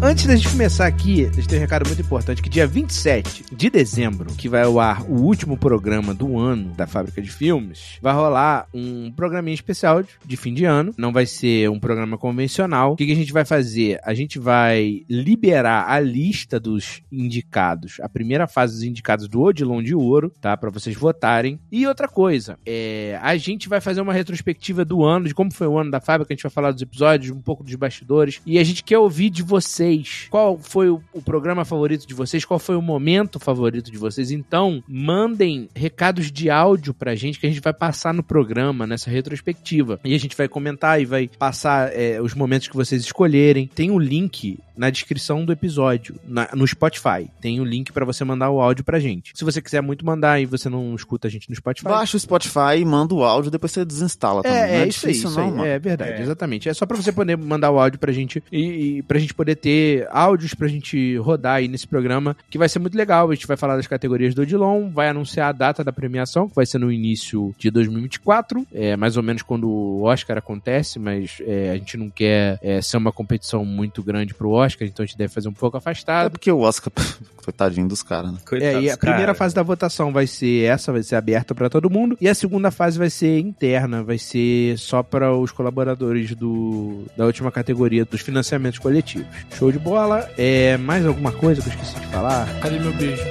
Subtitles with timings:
[0.00, 3.44] Antes da gente começar aqui, a gente tem um recado muito importante, que dia 27
[3.52, 7.98] de dezembro, que vai ao ar o último programa do ano da Fábrica de Filmes,
[8.00, 10.94] vai rolar um programinha especial de, fim de ano.
[10.96, 12.92] Não vai ser um programa convencional.
[12.92, 14.00] O que, que a gente vai fazer?
[14.04, 19.82] A gente vai liberar a lista dos indicados, a primeira fase dos indicados do Odilon
[19.82, 20.56] de Ouro, tá?
[20.56, 21.60] Pra vocês votarem.
[21.70, 25.66] E outra coisa, é, a gente vai fazer uma retrospectiva do ano, de como foi
[25.66, 28.58] o ano da Fábrica, a gente vai falar dos episódios, um pouco dos bastidores, e
[28.58, 29.42] a gente quer ouvir de
[29.82, 33.98] vocês qual foi o, o programa favorito de vocês, qual foi o momento favorito de
[33.98, 34.30] vocês.
[34.30, 39.10] Então, mandem recados de áudio pra gente que a gente vai passar no programa, nessa
[39.10, 39.98] retrospectiva.
[40.04, 43.66] E a gente vai comentar e vai passar é, os momentos que vocês escolherem.
[43.66, 47.28] Tem o link na descrição do episódio, na- no Spotify.
[47.40, 49.32] Tem o link pra você mandar o áudio pra gente.
[49.34, 52.20] Se você quiser muito mandar e você não escuta a gente no Spotify, Baixa o
[52.20, 54.58] Spotify e manda o áudio, depois você desinstala também.
[54.58, 55.50] é, não é é isso aí, difícil isso não, aí.
[55.52, 55.64] mano.
[55.66, 56.22] É verdade, É.
[56.22, 56.68] exatamente.
[56.68, 59.56] É só pra você poder mandar o áudio pra gente e, e pra gente poder
[59.56, 63.30] ter áudios pra gente rodar aí nesse programa, que vai ser muito legal.
[63.30, 66.54] A gente vai falar das categorias do Odilon, vai anunciar a data da premiação, que
[66.54, 71.38] vai ser no início de 2024, é mais ou menos quando o Oscar acontece, mas
[71.46, 75.06] é, a gente não quer é, ser uma competição muito grande pro Oscar, então a
[75.06, 76.30] gente deve fazer um pouco É afastado.
[76.30, 76.92] porque o Oscar,
[77.44, 78.38] coitadinho dos caras, né?
[78.60, 81.90] É, e a primeira fase da votação vai ser essa, vai ser aberta pra todo
[81.90, 82.16] mundo.
[82.20, 87.24] E a segunda fase vai ser interna, vai ser só para os colaboradores do, da
[87.26, 89.26] última categoria dos financiamentos coletivos.
[89.56, 90.28] Show de bola.
[90.38, 92.46] É mais alguma coisa que eu esqueci de falar?
[92.60, 93.22] Cadê meu beijo?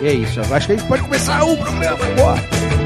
[0.00, 0.40] E é isso.
[0.40, 2.04] Acho que a gente pode começar o programa.
[2.16, 2.85] Boa.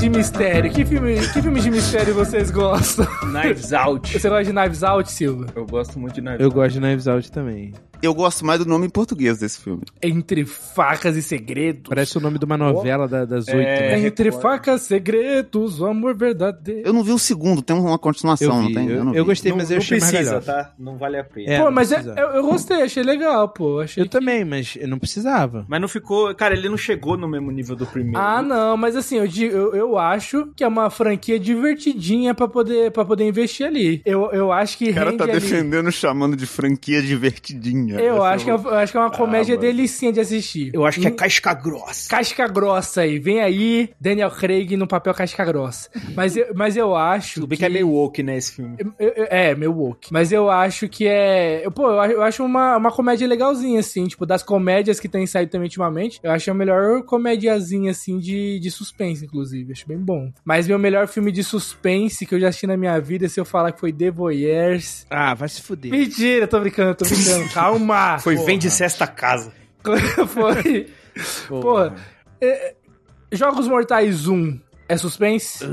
[0.00, 0.70] De mistério.
[0.72, 3.06] Que, filme, que filmes de mistério vocês gostam?
[3.22, 4.18] Knives Out.
[4.18, 5.46] Você gosta de Knives Out, Silva?
[5.54, 6.54] Eu gosto muito de Knives Eu Out.
[6.54, 7.72] gosto de Knives Out também.
[8.02, 9.82] Eu gosto mais do nome em português desse filme.
[10.02, 11.82] Entre facas e segredos.
[11.88, 13.58] Parece o nome de uma novela da- das oito.
[13.60, 14.06] É, né?
[14.06, 14.42] Entre Record.
[14.42, 16.82] facas, segredos, o amor verdadeiro.
[16.86, 18.88] Eu não vi o segundo, tem uma continuação, Eu, não vi, tem?
[18.88, 20.54] eu, não eu gostei, Não, mas eu não achei mais precisa, legal.
[20.64, 20.72] tá?
[20.78, 21.52] Não vale a pena.
[21.52, 23.80] É, pô, não mas é- eu, eu gostei, achei legal, pô.
[23.80, 25.64] Achei Eu que- também, mas eu não precisava.
[25.68, 26.34] Mas não ficou...
[26.34, 28.18] Cara, ele não chegou no mesmo nível do primeiro.
[28.18, 32.90] Ah, não, mas assim, eu, eu, eu acho que é uma franquia divertidinha pra poder,
[32.92, 34.00] pra poder investir ali.
[34.04, 37.89] Eu, eu acho que O cara rende tá ali- defendendo, chamando de franquia divertidinha.
[37.98, 39.66] Eu Essa acho, que é, eu acho que é uma comédia mano.
[39.66, 40.70] delicinha de assistir.
[40.74, 42.08] Eu acho que é Hum, casca grossa.
[42.08, 43.18] Casca grossa aí.
[43.18, 45.88] Vem aí, Daniel Craig no papel casca grossa.
[46.14, 47.34] Mas eu, mas eu acho.
[47.34, 48.76] Tudo bem que é meio woke, né, esse filme.
[48.78, 50.12] Eu- eu- É, meu woke.
[50.12, 51.64] Mas eu acho que é.
[51.64, 54.06] eu- Pô, eu acho- eu uma, uma comédia legalzinha, assim.
[54.06, 58.58] Tipo, das comédias que tem saído também ultimamente, eu acho a melhor comediazinha, assim, de,
[58.60, 59.72] de suspense, inclusive.
[59.72, 60.30] Acho bem bom.
[60.44, 63.44] Mas meu melhor filme de suspense que eu já assisti na minha vida, se eu
[63.44, 65.06] falar que foi The Voyeurs.
[65.10, 65.90] Ah, vai se fuder.
[65.90, 67.48] Mentira, tô brincando, tô brincando.
[67.54, 67.79] Calma!
[68.18, 68.46] Foi porra.
[68.46, 69.52] Vem de Sexta Casa.
[70.28, 70.88] foi.
[71.48, 71.94] Porra.
[72.40, 72.74] É,
[73.32, 74.58] Jogos Mortais 1
[74.88, 75.64] é suspense?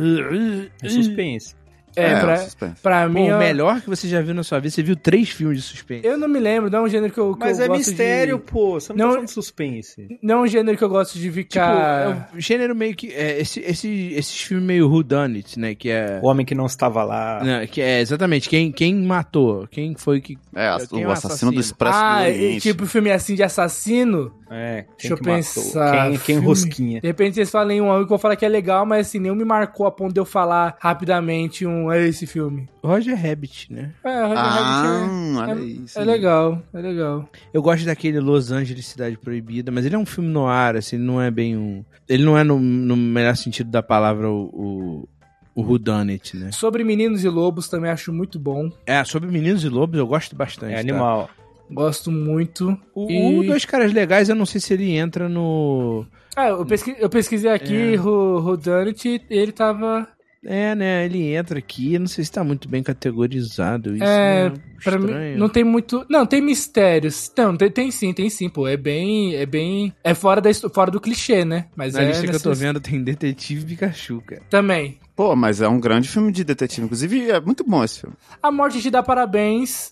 [0.81, 1.56] É suspense.
[1.97, 2.75] É, É, pra, suspense.
[2.81, 3.30] pra Pô, mim.
[3.31, 5.63] o é- melhor que você já viu na sua vida, você viu três filmes de
[5.63, 6.06] suspense.
[6.06, 7.80] Eu não me lembro, não é um gênero que eu, que Mas eu é gosto
[7.80, 8.44] mistério, de...
[8.44, 8.80] pô.
[8.80, 10.18] Você não, Não- tá falando de suspense.
[10.22, 12.30] Não é um gênero que eu gosto de Tipo, ficar...
[12.34, 13.12] é um gênero meio que.
[13.13, 15.74] É, esse, esse, esses filmes meio whodunit, né?
[15.75, 16.19] Que é.
[16.22, 17.44] O homem que não estava lá.
[17.44, 20.38] né, que é exatamente quem, quem matou, quem foi que.
[20.56, 21.52] É, Quem é o o assassino assassino?
[21.52, 22.62] do Expresso ah, do e, Oriente.
[22.62, 24.31] tipo filme assim de assassino.
[24.50, 26.09] É, Deixa eu pensar.
[26.09, 27.02] Quem, quem rosquinha?
[27.02, 29.19] De repente vocês falam em um que eu vou falar que é legal, mas assim,
[29.19, 31.91] nem me marcou a ponto de eu falar rapidamente um...
[31.91, 32.68] É esse filme.
[32.84, 33.91] Roger Rabbit, né?
[34.03, 36.00] É, Roger Ah, Rabbit olha é, isso.
[36.00, 37.30] é, é legal, é legal.
[37.53, 40.96] Eu gosto daquele Los Angeles Cidade Proibida, mas ele é um filme no ar, assim,
[40.96, 41.84] ele não é bem um.
[42.07, 44.50] Ele não é no, no melhor sentido da palavra o.
[44.53, 45.09] o
[45.57, 46.52] o whodunit, né?
[46.52, 48.69] Sobre Meninos e Lobos também acho muito bom.
[48.86, 50.75] É, sobre Meninos e Lobos eu gosto bastante.
[50.75, 51.28] É tá?
[51.69, 52.78] Gosto muito.
[52.95, 56.05] O, E- o Dois Caras Legais, eu não sei se ele entra no.
[56.35, 58.00] Ah, eu, pesqui- eu pesquisei aqui, É.
[58.00, 60.07] o Rudanit, ele tava.
[60.45, 61.03] É, né?
[61.03, 64.03] Ele entra aqui, não sei se tá muito bem categorizado isso.
[64.03, 64.53] É, né?
[64.83, 66.06] pra mim, não tem muito.
[66.09, 67.31] Não, tem mistérios.
[67.38, 68.67] Não, tem, tem sim, tem sim, pô.
[68.67, 69.35] É bem.
[69.35, 69.91] É bem.
[70.03, 71.66] É fora, da, fora do clichê, né?
[71.75, 72.07] Mas Na é.
[72.09, 74.41] lista que eu tô nessa- vendo tem Detetive Pikachu, cara.
[74.50, 75.00] Também.
[75.16, 76.85] Pô, mas é um grande filme de detetive.
[76.85, 78.16] Inclusive, é muito bom esse filme.
[78.41, 79.92] A Morte te dá parabéns.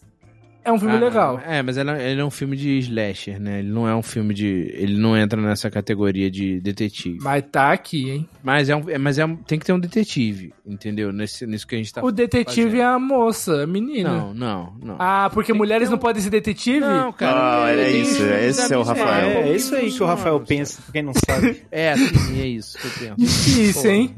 [0.66, 1.40] É um filme Ah, legal.
[1.46, 3.60] É, mas ele é, ele é um filme de slasher, né?
[3.60, 4.46] Ele não é um filme de.
[4.74, 7.20] Ele não entra nessa categoria de detetive.
[7.22, 8.30] Mas tá aqui, hein?
[8.44, 11.12] Mas, é um, é- mas é um- tem que ter um detetive, entendeu?
[11.14, 12.82] Nesse, nisso que a gente tá o detetive fazendo.
[12.82, 14.10] é a moça, a menina.
[14.10, 14.96] Não, não, não.
[14.98, 16.80] Ah, porque mulheres não podem ser detetive?
[16.80, 18.82] não, Ah, ele é tem isso, é esse é o.
[18.84, 19.28] Rafael.
[19.28, 21.62] É, é isso aí que o Rafael pensa, pra quem não sabe.
[21.72, 23.16] É, sim, é isso que eu penso.
[23.18, 24.16] Difícil, hein?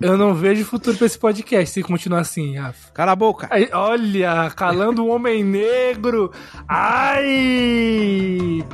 [0.00, 2.90] Eu não vejo futuro pra esse podcast se continuar assim, Rafa.
[2.92, 3.48] Cala a boca.
[3.50, 6.30] Ai, olha, calando um homem negro.
[6.68, 8.64] Ai!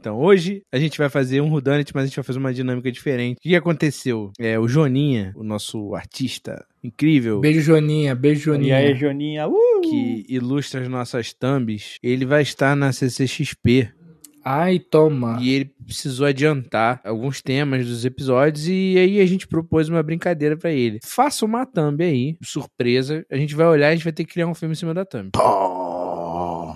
[0.00, 2.90] Então, hoje a gente vai fazer um Rudanit, mas a gente vai fazer uma dinâmica
[2.90, 3.36] diferente.
[3.38, 4.30] O que aconteceu?
[4.38, 8.14] É, o Joninha, o nosso artista incrível, Beijo, Joninha.
[8.14, 8.76] Beijo, E Joninha.
[8.76, 9.48] aí, Joninha?
[9.48, 9.68] Uh!
[9.82, 13.90] que ilustra as nossas thumbs, ele vai estar na CCXP.
[14.44, 15.38] Ai, toma.
[15.40, 20.56] E ele precisou adiantar alguns temas dos episódios e aí a gente propôs uma brincadeira
[20.56, 20.98] pra ele.
[21.04, 23.24] Faça uma thumb aí, surpresa.
[23.30, 24.94] A gente vai olhar e a gente vai ter que criar um filme em cima
[24.94, 25.30] da thumb.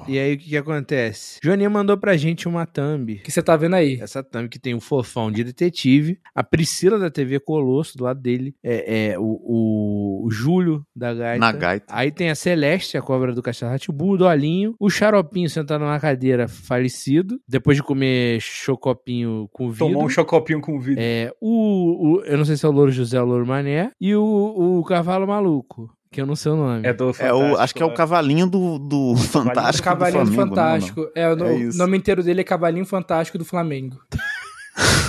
[0.09, 1.39] E aí o que, que acontece?
[1.43, 3.17] Joninha mandou pra gente uma thumb.
[3.17, 3.99] Que você tá vendo aí?
[4.01, 8.21] Essa thumb que tem o fofão de detetive, a Priscila da TV Colosso do lado
[8.21, 11.39] dele, é, é o, o, o Júlio da Gaita.
[11.39, 11.87] Na gaita.
[11.89, 15.99] Aí tem a Celeste, a cobra do Castelo Ratibu, o Dolinho, o Xaropinho sentado na
[16.01, 19.87] cadeira falecido, depois de comer chocopinho com vidro.
[19.87, 21.03] Tomou um chocopinho com vidro.
[21.03, 23.91] É, o, o- eu não sei se é o Louro José ou o Louro Mané,
[24.01, 26.87] e o, o Cavalo Maluco, que eu não sei o nome.
[26.87, 27.95] É do É o, acho que é o né?
[27.97, 29.85] cavalinho do, do Fantástico.
[29.89, 31.09] Cavalinho do Flamengo, Fantástico.
[31.15, 31.79] É, o no- É isso.
[31.79, 33.99] nome inteiro dele é Cavalinho Fantástico do Flamengo.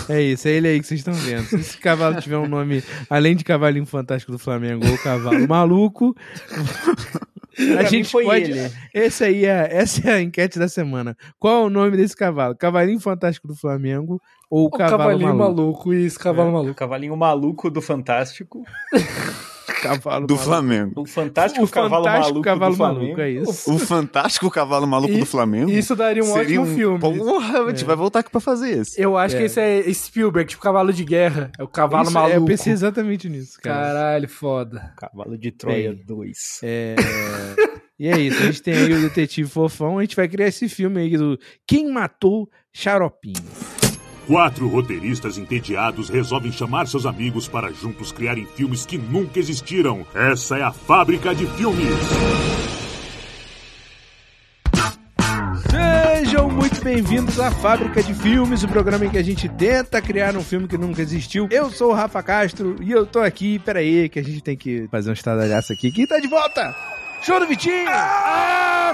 [0.09, 1.45] É isso, é ele aí que vocês estão vendo.
[1.45, 6.13] Se esse cavalo tiver um nome, além de Cavalinho Fantástico do Flamengo ou Cavalo Maluco,
[6.51, 8.51] a Pra gente foi pode...
[8.51, 8.71] ele.
[8.93, 11.15] Esse aí é, essa é a enquete da semana.
[11.39, 12.55] Qual é o nome desse cavalo?
[12.57, 15.61] Cavalinho Fantástico do Flamengo ou O Cavalo Cavalinho Maluco?
[15.61, 15.93] maluco.
[15.93, 16.75] Isso, Cavalo O Maluco.
[16.75, 18.63] cavalinho maluco do Fantástico.
[19.83, 20.49] Cavalo Do Maluco.
[20.49, 21.01] Flamengo.
[21.01, 23.21] O Fantástico O Cavalo Fantástico Maluco Cavalo do Maluco, Flamengo.
[23.21, 23.73] é isso.
[23.73, 25.69] O Fantástico Cavalo Maluco E- do Flamengo.
[25.69, 26.99] Isso daria um Seria ótimo filme.
[26.99, 29.01] Porra, a gente vai voltar aqui pra fazer esse.
[29.01, 31.51] Eu acho que esse é Spielberg, tipo Cavalo de Guerra.
[31.59, 32.37] É o Cavalo Isso, é, Maluco.
[32.37, 33.81] Eu pensei exatamente nisso, cara.
[33.93, 34.93] Caralho, foda.
[34.97, 36.03] Cavalo de Troia Bem.
[36.05, 36.59] 2.
[36.63, 36.95] É...
[37.99, 40.67] E é isso, a gente tem aí o Detetive Fofão, a gente vai criar esse
[40.67, 43.35] filme aí do Quem Matou Xaropinho.
[44.27, 50.05] Quatro roteiristas entediados resolvem chamar seus amigos para juntos criarem filmes que nunca existiram.
[50.15, 51.89] Essa é a fábrica de filmes.
[55.69, 60.37] Sejam muito bem-vindos à Fábrica de Filmes, o programa em que a gente tenta criar
[60.37, 61.49] um filme que nunca existiu.
[61.51, 64.87] Eu sou o Rafa Castro e eu tô aqui, peraí, que a gente tem que
[64.89, 65.91] fazer um estadalhaço aqui.
[65.91, 66.73] Quem tá de volta?
[67.21, 67.89] Show do Vitinho!
[67.89, 68.93] Ah!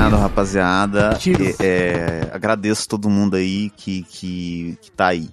[0.00, 1.14] Obrigado, rapaziada.
[1.18, 1.44] Tiro.
[1.60, 5.28] É, agradeço todo mundo aí que, que, que tá aí.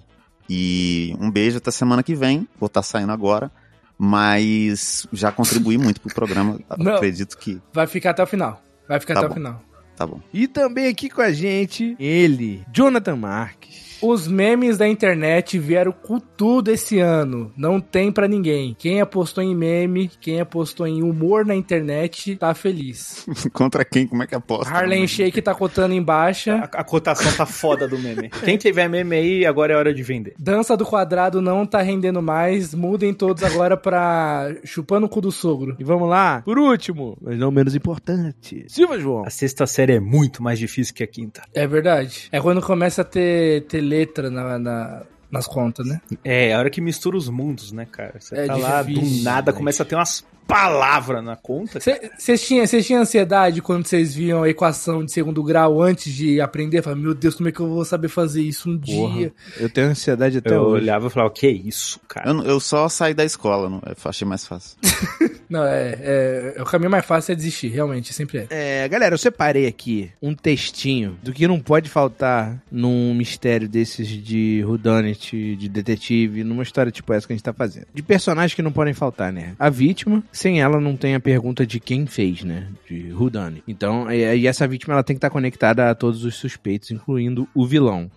[0.48, 2.46] E um beijo até semana que vem.
[2.60, 3.50] Vou estar saindo agora.
[3.96, 6.60] Mas já contribuí muito pro programa.
[6.76, 6.96] Não.
[6.96, 7.58] Acredito que.
[7.72, 8.62] Vai ficar até o final.
[8.86, 9.32] Vai ficar Tá até bom.
[9.32, 9.62] o final.
[9.96, 10.20] Tá bom.
[10.34, 13.97] E também aqui com a gente, ele, Jonathan Marques.
[14.00, 17.52] Os memes da internet vieram com tudo esse ano.
[17.56, 18.74] Não tem pra ninguém.
[18.78, 23.26] Quem apostou em meme, quem apostou em humor na internet, tá feliz.
[23.52, 24.06] Contra quem?
[24.06, 24.72] Como é que aposta?
[24.72, 26.56] Harlem Shake tá cotando em baixa.
[26.56, 28.28] A, a cotação tá foda do meme.
[28.44, 30.34] Quem tiver meme aí, agora é hora de vender.
[30.38, 32.74] Dança do quadrado não tá rendendo mais.
[32.74, 35.76] Mudem todos agora pra chupando o cu do sogro.
[35.78, 39.24] E vamos lá, por último, mas não menos importante, Silva João.
[39.26, 41.42] A sexta série é muito mais difícil que a quinta.
[41.54, 42.28] É verdade.
[42.30, 46.00] É quando começa a ter, ter letra na, na- nas contas, né?
[46.24, 48.14] É, a hora que mistura os mundos, né, cara?
[48.18, 49.58] Você É tá lá, difícil, do nada, né?
[49.58, 51.78] começa a ter umas palavras na conta.
[52.16, 56.40] Vocês tinham, cês tinham ansiedade quando vocês viam a equação de segundo grau antes de
[56.40, 56.80] aprender?
[56.82, 59.32] Falavam, meu Deus, como é que eu vou saber fazer isso um Porra, dia?
[59.58, 60.82] eu tenho ansiedade até Eu hoje.
[60.82, 62.30] olhava e falava, que isso, cara?
[62.30, 64.78] Eu, eu só saí da escola, não, eu achei mais fácil.
[65.48, 68.82] Não, é, é, é o caminho mais fácil é desistir, realmente, sempre é.
[68.84, 74.06] É, galera, eu separei aqui um textinho do que não pode faltar num mistério desses
[74.08, 77.86] de whodunit, de detetive, numa história tipo essa que a gente tá fazendo.
[77.94, 79.54] De personagens que não podem faltar, né?
[79.58, 82.68] A vítima, sem ela não tem a pergunta de quem fez, né?
[82.88, 83.62] De whodunit.
[83.66, 87.48] Então, e, e essa vítima ela tem que estar conectada a todos os suspeitos, incluindo
[87.54, 88.10] o vilão,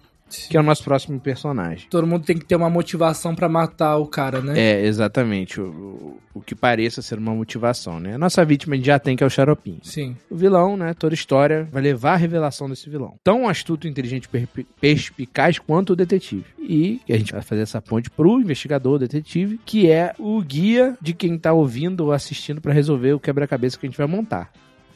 [0.50, 1.88] que é o nosso próximo personagem.
[1.90, 4.60] Todo mundo tem que ter uma motivação pra matar o cara, né?
[4.60, 5.60] É, exatamente.
[5.60, 8.16] O, o, o que pareça ser uma motivação, né?
[8.16, 9.80] A nossa vítima a gente já tem, que é o Xaropinho.
[9.84, 10.16] Sim.
[10.30, 10.94] O vilão, né?
[10.94, 13.16] Toda história vai levar à revelação desse vilão.
[13.24, 14.30] Tão astuto, inteligente,
[14.80, 16.46] perspicaz quanto o detetive.
[16.60, 20.98] E a gente vai fazer essa ponte pro investigador, o detetive, que é o guia
[21.02, 24.52] de quem tá ouvindo ou assistindo pra resolver o quebra-cabeça que a gente vai montar.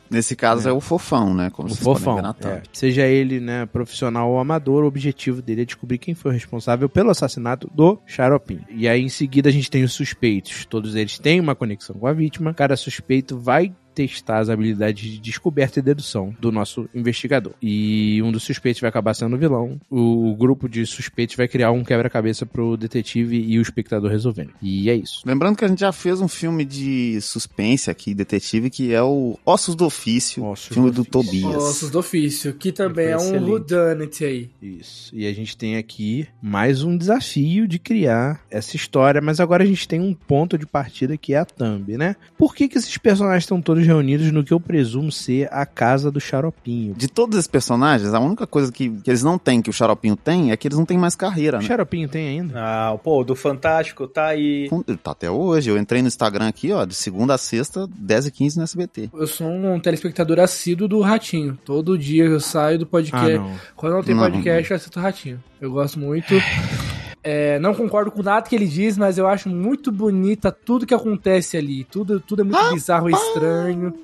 [0.10, 0.72] Nesse caso É.
[0.72, 1.50] é, o fofão, né?
[1.50, 2.20] Como O fofão.
[2.20, 2.62] é.
[2.72, 6.88] Seja ele, né, profissional ou amador, o objetivo dele é descobrir quem foi o responsável
[6.88, 8.60] pelo assassinato do Xaropim.
[8.70, 10.66] E aí, em seguida, a gente tem os suspeitos.
[10.66, 12.54] Todos eles têm uma conexão com a vítima.
[12.54, 17.54] Cada suspeito vai testar as habilidades de descoberta e dedução do nosso investigador.
[17.62, 19.80] E um dos suspeitos vai acabar sendo o vilão.
[19.90, 24.52] O grupo de suspeitos vai criar um quebra-cabeça pro detetive e o espectador resolvendo.
[24.62, 25.22] E é isso.
[25.26, 29.40] Lembrando que a gente já fez um filme de suspense aqui, detetive, que é o
[29.46, 31.06] Ossos do Ofício, Ossos filme do do.
[31.06, 31.56] Tobias.
[31.56, 34.50] Ossos do ofício, que também é um whodunit aí.
[34.62, 35.16] Isso.
[35.16, 39.66] E a gente tem aqui mais um desafio de criar essa história, mas agora a
[39.66, 42.16] gente tem um ponto de partida que é a thumb, né?
[42.38, 45.66] Por que, que esses personagens estão todos todos reunidos no que eu presumo ser a
[45.66, 46.94] casa do Xaropinho.
[46.96, 50.16] De todos esses personagens, a única coisa que, que eles não têm, que o Xaropinho
[50.16, 51.68] tem, é que eles não têm mais carreira, O né?
[51.68, 52.54] Xaropinho tem ainda?
[52.58, 54.70] Ah, pô, do Fantástico tá aí.
[55.04, 55.70] Tá até hoje.
[55.70, 59.10] Eu entrei no Instagram aqui, ó, de segunda a sexta, 10 e 15 no SBT.
[59.14, 61.58] Eu sou um telespectador assíduo do Ratinho.
[61.64, 63.38] Todo dia eu saio do Ah, podcast.
[63.38, 63.52] não.
[63.76, 64.24] Quando não tem Não.
[64.24, 65.44] podcast, eu assisto o Ratinho.
[65.62, 66.34] Eu gosto muito.
[67.28, 70.94] É, não concordo com nada que ele diz, mas eu acho muito bonita tudo que
[70.94, 71.84] acontece ali.
[71.84, 73.96] Tudo, tudo é muito bizarro e estranho.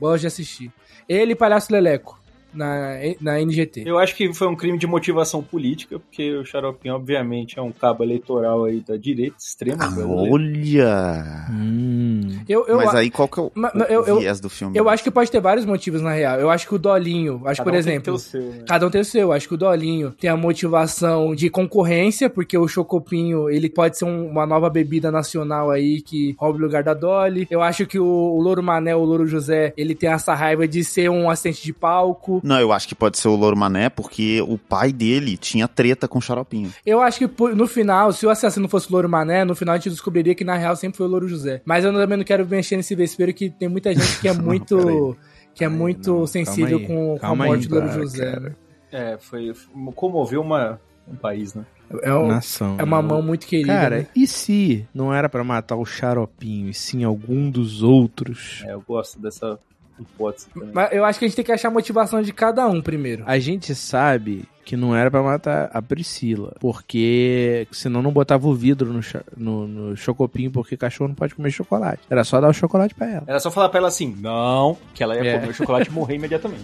[0.00, 0.72] Gosto de assistir.
[1.06, 2.18] Ele e Palhaço Leleco,
[2.52, 3.82] na, na NGT.
[3.86, 7.72] Eu acho que foi um crime de motivação política, porque o Xaropinho, obviamente, é um
[7.72, 9.78] cabo eleitoral aí da direita extrema.
[9.78, 10.32] brasileira.
[10.32, 11.46] Olha!
[11.50, 12.40] Hum.
[12.48, 14.76] Eu, eu, Mas aí qual que é o, Ma- o eu- eu- viés do filme?
[14.76, 16.38] eu acho que pode ter vários motivos, na real.
[16.40, 18.64] Eu acho que o Dolinho, acho que, Cada por um exemplo, seu, né?
[18.66, 19.32] Cada um tem o seu.
[19.32, 24.04] Acho que o Dolinho tem a motivação de concorrência, porque o Chocopinho, ele pode ser
[24.04, 27.46] um- uma nova bebida nacional aí que rouba o lugar da Dolly.
[27.50, 30.82] Eu acho que o, o Louro Mané, o Louro José, ele tem essa raiva de
[30.84, 32.39] ser um assistente de palco.
[32.42, 36.06] Não, eu acho que pode ser o Louro Mané, porque o pai dele tinha treta
[36.08, 36.72] com o Xaropinho.
[36.84, 39.78] Eu acho que no final, se o assassino fosse o Louro Mané, no final a
[39.78, 41.60] gente descobriria que na real sempre foi o Louro José.
[41.64, 45.16] Mas eu também não quero mexer nesse vespeiro que tem muita gente que é muito...
[45.54, 48.24] que é muito não, sensível aí, com, com a morte aí, do Louro cara, José,
[48.24, 48.40] cara.
[48.40, 48.54] né?
[48.92, 49.52] É, foi.
[49.94, 51.64] comoveu uma, um país, né?
[52.02, 52.76] É, um- Nação.
[52.78, 53.08] é uma né?
[53.08, 54.06] mão muito querida, Cara, né?
[54.14, 58.62] e se não era pra matar o Xaropinho, e sim algum dos outros?
[58.66, 59.58] É, eu gosto dessa
[60.02, 60.70] hipótese também.
[60.72, 63.22] Mas eu acho que a gente tem que achar a motivação de cada um primeiro.
[63.26, 68.54] A gente sabe que não era pra matar a Priscila, porque senão não botava o
[68.54, 69.00] vidro no,
[69.36, 72.02] no, no chocopinho, porque cachorro não pode comer chocolate.
[72.08, 73.24] Era só dar o chocolate pra ela.
[73.26, 75.38] Era só falar pra ela assim, não, que ela ia É.
[75.40, 76.62] comer o chocolate e morrer imediatamente.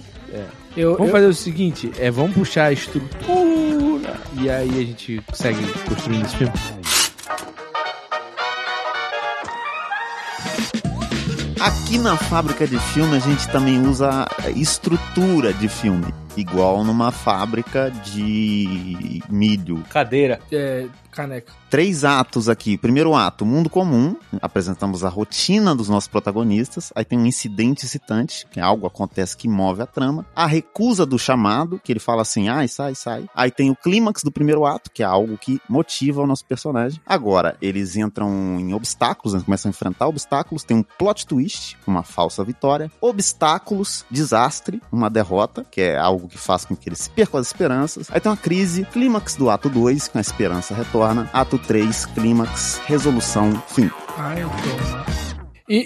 [0.77, 5.21] Eu, Vamos eu- fazer o seguinte, é, vamos puxar a estrutura e aí a gente
[5.33, 6.53] segue construindo esse filme.
[11.61, 17.11] Aqui na fábrica de filme a gente também usa a estrutura de filme, igual numa
[17.11, 19.83] fábrica de milho.
[19.89, 20.39] Cadeira.
[20.53, 21.53] é, caneca.
[21.77, 22.79] Três atos aqui.
[22.79, 24.17] Primeiro ato, mundo comum.
[24.41, 26.91] Apresentamos a rotina dos nossos protagonistas.
[26.97, 30.25] Aí tem um incidente excitante, que é algo acontece que move a trama.
[30.35, 33.27] A recusa do chamado, que ele fala assim, ai, sai, sai.
[33.35, 36.99] Aí tem o clímax do primeiro ato, que é algo que motiva o nosso personagem.
[37.05, 40.65] Agora, eles entram em obstáculos, eles começam a enfrentar obstáculos.
[40.65, 42.91] Tem um plot twist, uma falsa vitória.
[43.03, 48.09] Obstáculos, desastre, uma derrota, que é algo que faz com que eles percam as esperanças.
[48.11, 51.29] Aí tem uma crise, clímax do ato 2, com a esperança retorna.
[51.35, 53.91] Ato 3, clímax, resolução, fim.
[54.17, 55.17] Ai, eu tô.
[55.69, 55.79] E,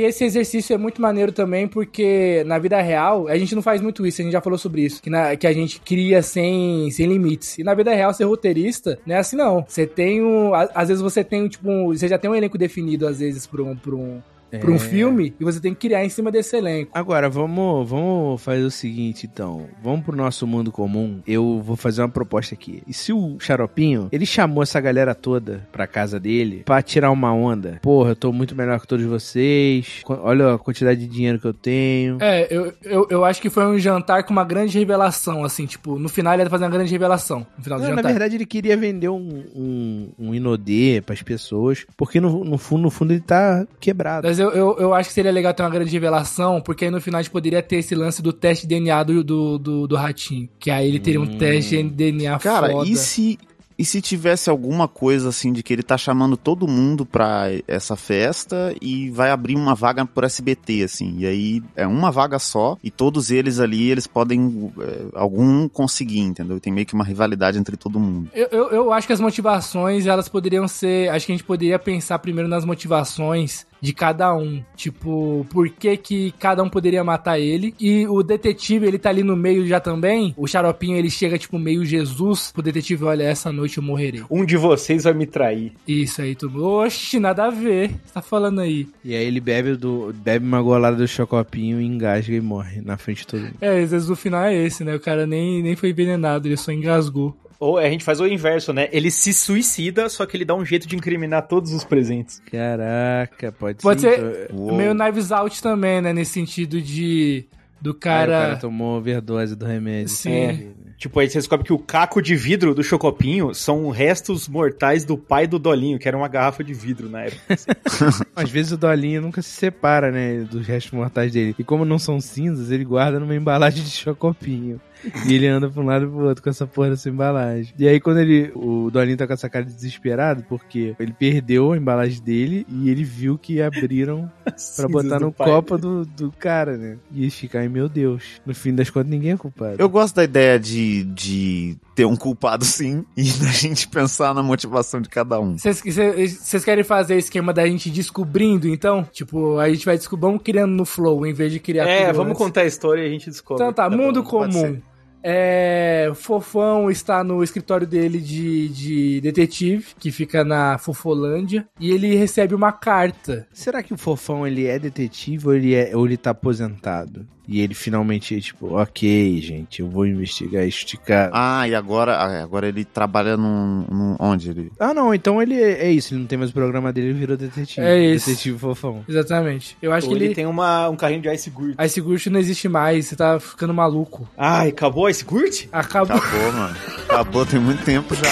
[0.00, 3.80] e- esse exercício é muito maneiro também, porque na vida real, a gente não faz
[3.80, 6.90] muito isso, a gente já falou sobre isso, que, na- que a gente cria sem,
[6.90, 7.56] sem limites.
[7.56, 9.64] E na vida real, ser roteirista não é assim, não.
[9.68, 10.52] Você tem um.
[10.54, 13.62] Às vezes você tem, tipo, um- você já tem um elenco definido, às vezes, pra
[13.62, 14.78] um, pra um, pra um É.
[14.78, 16.90] filme, e você tem que criar em cima desse elenco.
[16.94, 19.66] Agora, vamos, vamos fazer o seguinte, então.
[19.82, 21.20] Vamos pro nosso mundo comum.
[21.26, 22.82] Eu vou fazer uma proposta aqui.
[22.86, 27.32] E se o Xaropinho, ele chamou essa galera toda pra casa dele pra tirar uma
[27.32, 27.78] onda?
[27.82, 30.02] Porra, eu tô muito melhor que todos vocês.
[30.08, 32.18] Olha a quantidade de dinheiro que eu tenho.
[32.20, 35.98] É, eu, eu, eu acho que foi um jantar com uma grande revelação, assim, tipo,
[35.98, 38.10] no final ele ia fazer uma grande revelação, no final do Não, na jantar.
[38.10, 42.90] verdade, ele queria vender um, um, um Inodê pras pessoas, porque no, no fundo, no
[42.90, 44.26] fundo, ele tá quebrado.
[44.38, 47.00] Mas eu, eu, eu acho que seria legal ter uma grande revelação, porque aí no
[47.00, 49.96] final a gente poderia ter esse lance do teste de DNA do, do, do, do
[49.96, 50.48] ratinho.
[50.58, 52.88] Que aí ele teria um teste de DNA Cara, foda.
[52.88, 53.38] e se,
[53.76, 57.96] e se tivesse alguma coisa assim de que ele tá chamando todo mundo pra essa
[57.96, 62.76] festa e vai abrir uma vaga por SBT, assim, e aí é uma vaga só
[62.82, 66.60] e todos eles ali, eles podem é, algum conseguir, entendeu?
[66.60, 68.30] Tem meio que uma rivalidade entre todo mundo.
[68.32, 71.08] Eu, eu, eu acho que as motivações, elas poderiam ser.
[71.10, 74.62] Acho que a gente poderia pensar primeiro nas motivações de cada um.
[74.76, 77.74] Tipo, por que que cada um poderia matar ele.
[77.80, 80.34] E o detetive, ele tá ali no meio já também.
[80.36, 82.52] O xaropinho, ele chega, tipo, meio Jesus.
[82.56, 84.22] O detetive, olha, essa noite eu morrerei.
[84.30, 85.72] Um de vocês vai me trair.
[85.86, 86.64] Isso aí, tudo.
[86.64, 87.90] Oxi, nada a ver.
[87.90, 88.88] Você tá falando aí.
[89.04, 93.18] E aí ele bebe, do, bebe uma golada do chocopinho, engasga e morre na frente
[93.18, 93.54] de todo mundo.
[93.60, 94.94] É, às vezes o final é esse, né?
[94.94, 97.36] O cara nem, nem foi envenenado, ele só engasgou.
[97.60, 98.88] Ou a gente faz o inverso, né?
[98.92, 102.40] Ele se suicida, só que ele dá um jeito de incriminar todos os presentes.
[102.50, 104.16] Caraca, pode, Pode ser.
[104.16, 104.76] ser Uou.
[104.76, 106.12] meio Knives Out também, né?
[106.12, 107.46] Nesse sentido de.
[107.80, 108.32] Do Cara...
[108.32, 108.38] cara.
[108.38, 110.08] o cara tomou overdose do remédio.
[110.08, 110.32] Sim.
[110.32, 110.66] É.
[110.98, 115.16] Tipo, aí você descobre que o caco de vidro do Chocopinho são restos mortais do
[115.16, 117.56] pai do Dolinho, que era uma garrafa de vidro na época.
[118.34, 121.54] Às vezes o Dolinho nunca se separa, né, dos restos mortais dele.
[121.56, 124.80] E como não são cinzas, ele guarda numa embalagem de chocopinho.
[125.26, 127.72] E ele anda pra um lado e pro outro com essa porra dessa embalagem.
[127.78, 128.50] E aí quando ele.
[128.54, 132.90] O Dolinho tá com essa cara de desesperado, porque ele perdeu a embalagem dele e
[132.90, 134.30] ele viu que abriram
[134.76, 136.98] pra botar no copo do, do cara, né?
[137.12, 138.40] E ele fica, ai meu Deus.
[138.44, 139.76] No fim das contas, ninguém é culpado.
[139.78, 144.40] Eu gosto da ideia de, de ter um culpado sim e da gente pensar na
[144.40, 145.58] motivação de cada um.
[145.58, 149.02] Vocês vocês querem fazer o esquema da gente descobrindo, então?
[149.12, 152.16] Tipo, a gente vai descobrir, vamos criando no flow, em vez de criar É, tudo
[152.18, 152.42] vamos antes.
[152.44, 153.64] contar a história e a gente descobre.
[153.64, 154.80] Então tá, bom, mundo pode comum.
[155.20, 162.14] É, Fofão está no escritório dele de, de detetive, que fica na Fofolândia, e ele
[162.14, 163.44] recebe uma carta.
[163.52, 167.26] Será que o Fofão ele é detetive ou ele, é, ou ele tá aposentado?
[167.50, 171.30] E ele finalmente, tipo, ok, gente, eu vou investigar este cara.
[171.32, 174.70] Ah, e agora, ah, agora ele trabalha num, num- Onde ele.
[174.78, 177.18] Ah, não, então ele é é isso, ele não tem mais o programa dele, ele
[177.18, 177.80] virou detetive.
[177.86, 178.28] É isso.
[178.28, 179.02] Detetive Fofão.
[179.08, 179.76] Exatamente.
[179.80, 180.34] Eu acho Ou que ele, ele.
[180.34, 181.74] tem uma, um carrinho de Ice Gurt.
[181.82, 184.28] Ice Gurt não existe mais, você tá ficando maluco.
[184.36, 185.66] Ai, acabou a Ice Gurt?
[185.72, 186.16] Acabou.
[186.16, 186.76] Acabou, mano.
[187.08, 188.22] Acabou, tem muito tempo já,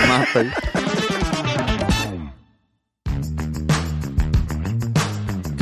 [0.00, 0.50] na mata aí.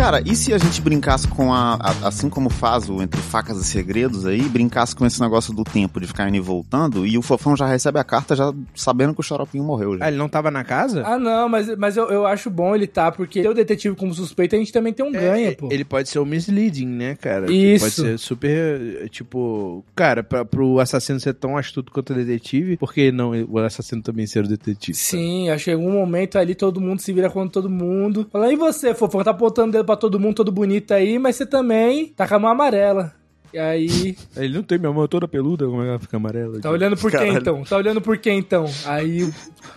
[0.01, 3.59] Cara, e se a gente brincasse com a, a- Assim como faz o Entre Facas
[3.59, 7.19] e Segredos aí, brincasse com esse negócio do tempo de ficar indo e voltando, e
[7.19, 10.07] o Fofão já recebe a carta já sabendo que o Xaropinho morreu já.
[10.07, 11.03] Ah, ele não tava na casa?
[11.07, 14.15] Ah, não, mas, mas eu, eu acho bom ele tá, porque ter o detetive como
[14.15, 15.69] suspeito, a gente também tem um ganha, pô.
[15.71, 17.53] Ele pode ser o misleading, né, cara?
[17.53, 17.85] Isso.
[17.85, 19.85] Pode ser super, tipo...
[19.95, 24.01] Cara, pra, pro assassino ser tão astuto quanto o detetive, por que não o assassino
[24.03, 24.97] também ser o detetive?
[24.97, 28.27] Sim, acho que em algum momento ali todo mundo se vira contra todo mundo.
[28.33, 31.37] Fala, e você, fofão, tá apontando o dedo pra todo mundo, todo bonito aí, mas
[31.37, 33.13] você também tá com a mão amarela.
[33.53, 36.61] E aí, Ele não tem minha mão toda peluda, como é que ela fica amarela?
[36.61, 37.39] tá olhando por quem Caralho.
[37.39, 37.63] então?
[37.65, 38.65] Tá olhando por quem então?
[38.87, 39.35] Aí o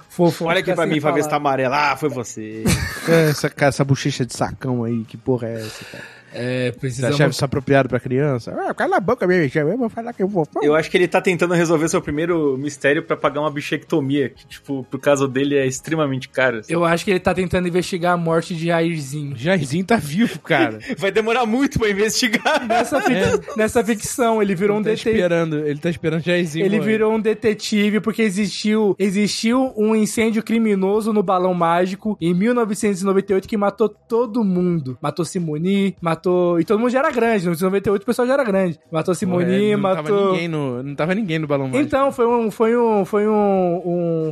[0.10, 0.48] fofão.
[0.48, 1.42] Olha aqui pra mim, vai ver se tá falar.
[1.42, 1.92] amarela.
[1.92, 2.64] Ah, foi você.
[3.10, 6.04] É, essa, cara, essa bochecha de sacão aí, que porra é essa, cara?
[6.34, 7.16] É, Você precisamos.
[7.16, 8.54] achava isso apropriado pra criança?
[8.68, 10.48] Ah, cala a boca, meu eu vou falar que eu vou...
[10.62, 14.46] Eu acho que ele tá tentando resolver seu primeiro mistério pra pagar uma bichectomia, que,
[14.48, 16.60] tipo, pro caso dele é extremamente caro.
[16.60, 16.74] assim.
[16.74, 19.36] Eu acho que ele tá tentando investigar a morte de Jairzinho.
[19.38, 20.80] Jairzinho tá vivo, cara.
[20.98, 22.66] Vai demorar muito pra investigar.
[22.68, 25.16] Nessa, fic- nessa ficção, ele virou um ele tá detetive.
[25.16, 26.92] esperando, ele tá esperando Jairzinho Ele morrer.
[26.92, 33.58] virou um detetive porque existiu, existiu um incêndio criminoso no balão mágico em 1998 que
[33.58, 34.98] matou todo mundo.
[35.02, 36.23] Matou Simoni, matou.
[36.60, 37.46] E todo mundo já era grande.
[37.46, 38.80] No 98 o pessoal já era grande.
[38.92, 40.04] Matou Simoni, é, não matou.
[40.04, 41.86] Tava ninguém no, não tava ninguém no balão mágico.
[41.86, 43.82] Então, foi um, foi um, foi um,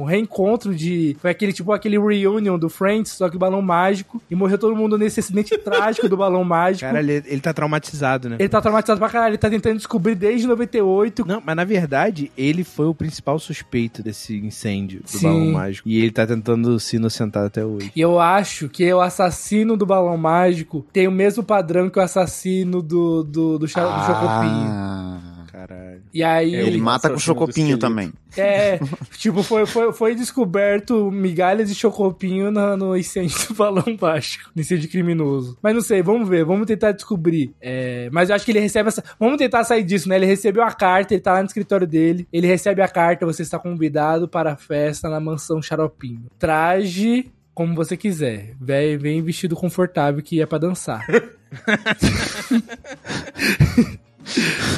[0.01, 1.15] um reencontro de.
[1.19, 4.21] Foi aquele tipo aquele reunion do Friends, só que o balão mágico.
[4.29, 6.81] E morreu todo mundo nesse acidente trágico do balão mágico.
[6.81, 8.37] Cara, ele, ele tá traumatizado, né?
[8.39, 12.31] Ele tá traumatizado pra caralho, ele tá tentando descobrir desde 98 Não, mas na verdade,
[12.37, 15.23] ele foi o principal suspeito desse incêndio do Sim.
[15.23, 15.89] balão mágico.
[15.89, 17.91] E ele tá tentando se inocentar até hoje.
[17.95, 22.01] E eu acho que o assassino do balão mágico tem o mesmo padrão que o
[22.01, 24.67] assassino do, do, do, cha- do Chocopinho.
[24.69, 26.01] Ah, Caralho.
[26.13, 26.53] E aí.
[26.55, 28.11] ele mata com Chocopinho também.
[28.37, 28.79] É,
[29.17, 34.49] tipo, foi, foi, foi descoberto migalhas de chocopinho na- no incêndio do balão mágico.
[34.55, 35.57] No incêndio criminoso.
[35.61, 37.53] Mas não sei, vamos ver, vamos tentar descobrir.
[37.61, 39.03] É, mas eu acho que ele recebe essa.
[39.19, 40.15] Vamos tentar sair disso, né?
[40.15, 42.25] Ele recebeu a carta, ele tá lá no escritório dele.
[42.31, 46.25] Ele recebe a carta, você está convidado para a festa na mansão Xaropinho.
[46.39, 47.29] Traje.
[47.53, 48.55] Como você quiser.
[48.61, 51.05] Vem, vem vestido confortável que é pra dançar.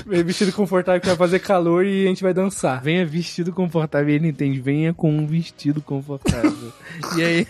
[0.06, 2.82] vem vestido confortável que vai fazer calor e a gente vai dançar.
[2.82, 4.10] Venha vestido confortável.
[4.10, 6.74] E ele entende, venha com um vestido confortável.
[7.18, 7.48] e aí,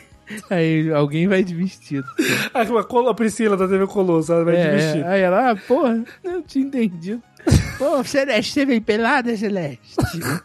[0.49, 2.07] aí alguém vai de vestido.
[2.53, 5.05] Ah, a Priscila da TV Colosso, ela vai de É, vestir.
[5.05, 7.21] aí ela, ah, porra, não tinha entendido.
[7.77, 9.95] Pô, Celeste, você vem pelada, Celeste?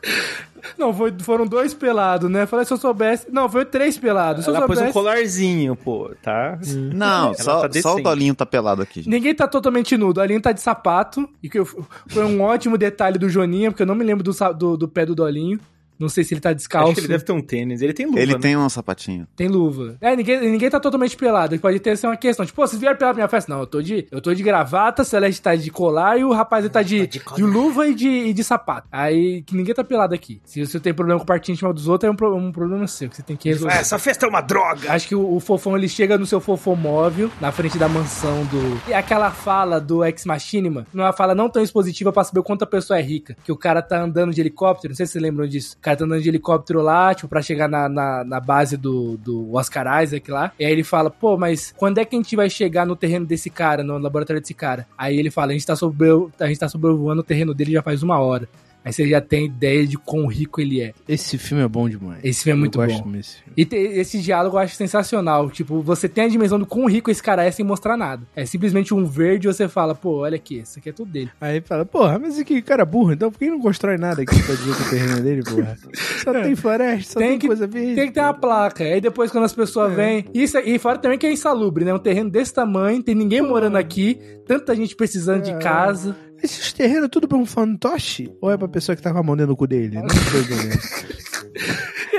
[0.76, 2.44] Não, foi- foram dois pelados, né?
[2.44, 3.26] Falei, se eu soubesse.
[3.30, 4.44] Não, foi três pelados.
[4.44, 4.92] Se Ela pôs um soubesse.
[4.92, 6.58] colarzinho, pô, tá?
[6.92, 8.02] Não, só, tá só o.
[8.02, 9.00] Dolinho tá pelado aqui.
[9.02, 9.08] gente.
[9.08, 10.20] Ninguém tá totalmente nudo.
[10.20, 11.28] A Aline tá de sapato.
[11.42, 14.32] E que eu- foi um ótimo detalhe do Joninha, porque eu não me lembro do,
[14.54, 15.60] do, do pé do Dolinho.
[15.98, 16.88] Não sei se ele tá descalço.
[16.92, 17.82] Acho que ele deve ter um tênis.
[17.82, 18.38] Ele tem luva, Ele né?
[18.38, 19.26] tem um sapatinho.
[19.36, 19.96] Tem luva.
[20.00, 21.58] É, ninguém, ninguém tá totalmente pelado.
[21.58, 22.46] Pode ter sido uma questão.
[22.46, 23.52] Tipo, vocês vieram pelado pra minha festa?
[23.52, 26.64] Não, eu tô de, eu tô de gravata, Celeste tá de colar e o rapaz
[26.64, 28.86] ele tá de, de, luva e de, e de sapato.
[28.92, 30.40] Aí, que ninguém tá pelado aqui.
[30.44, 33.08] Se você tem problema com parte íntima dos outros, é um, pro- um problema seu,
[33.08, 33.74] que você tem que resolver.
[33.74, 34.92] Ah, essa festa é uma droga!
[34.92, 38.80] Acho que o, o fofão ele chega no seu fofomóvel, na frente da mansão do.
[38.88, 42.40] E aquela fala do Ex Machinima, não é uma fala não tão expositiva pra saber
[42.40, 43.36] o quanto a pessoa é rica.
[43.44, 45.76] Que o cara tá andando de helicóptero, não sei se vocês lembram disso.
[45.88, 49.54] Cara tá andando de helicóptero lá, tipo, pra chegar na, na, na base do, do
[49.54, 50.52] Oscar Isaac lá.
[50.58, 53.24] E aí ele fala, pô, mas quando é que a gente vai chegar no terreno
[53.24, 54.86] desse cara, no laboratório desse cara?
[54.98, 57.82] Aí ele fala, a gente tá, sobre, a gente tá sobrevoando o terreno dele já
[57.82, 58.46] faz uma hora.
[58.88, 60.92] Aí você já tem ideia de quão rico ele é.
[61.08, 62.20] Esse filme é bom demais.
[62.24, 63.12] Esse filme é muito eu gosto bom.
[63.12, 63.52] desse filme.
[63.56, 65.50] E te- esse diálogo eu acho sensacional.
[65.50, 68.22] Tipo, você tem a dimensão do quão rico esse cara é sem mostrar nada.
[68.34, 71.30] É simplesmente um verde e você fala, pô, olha aqui, isso aqui é tudo dele.
[71.40, 74.54] Aí fala, porra, mas aqui cara burro, então por que não constrói nada aqui pra
[74.54, 75.76] dizer que o terreno é dele, porra?
[76.24, 77.94] Só tem floresta, só tem, Tem que- coisa verde.
[77.94, 78.84] Tem que ter uma placa.
[78.84, 80.24] Aí depois, quando as pessoas vêm.
[80.32, 81.92] Isso, e fora também que é insalubre, né?
[81.92, 86.16] Um terreno desse tamanho, tem ninguém morando aqui, tanta gente precisando de casa.
[86.42, 88.30] Esses terrenos é tudo pra um fantoche?
[88.40, 89.96] Ou é pra pessoa que tá com a mão dentro do cu dele?
[89.96, 90.78] Não entendendo.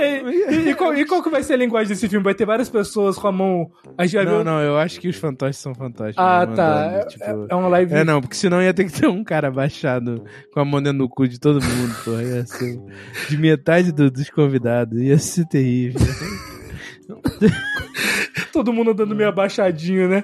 [0.02, 2.24] E, e- qual, e qual que vai ser a linguagem desse filme?
[2.24, 3.70] Vai ter várias pessoas com a mão.
[3.98, 6.16] A gente não, não, eu acho que os fantoches são fantoches.
[6.18, 6.92] Ah, mesmo, tá.
[6.94, 7.94] É, tipo- é uma live.
[7.94, 11.00] É, não, porque senão ia ter que ter um cara abaixado com a mão dentro
[11.00, 12.24] do cu de todo mundo, porra.
[12.24, 12.80] Ia ser
[13.30, 14.98] de metade do- dos convidados.
[15.02, 16.00] Ia ser terrível.
[18.54, 20.24] Todo mundo andando meio abaixadinho, né?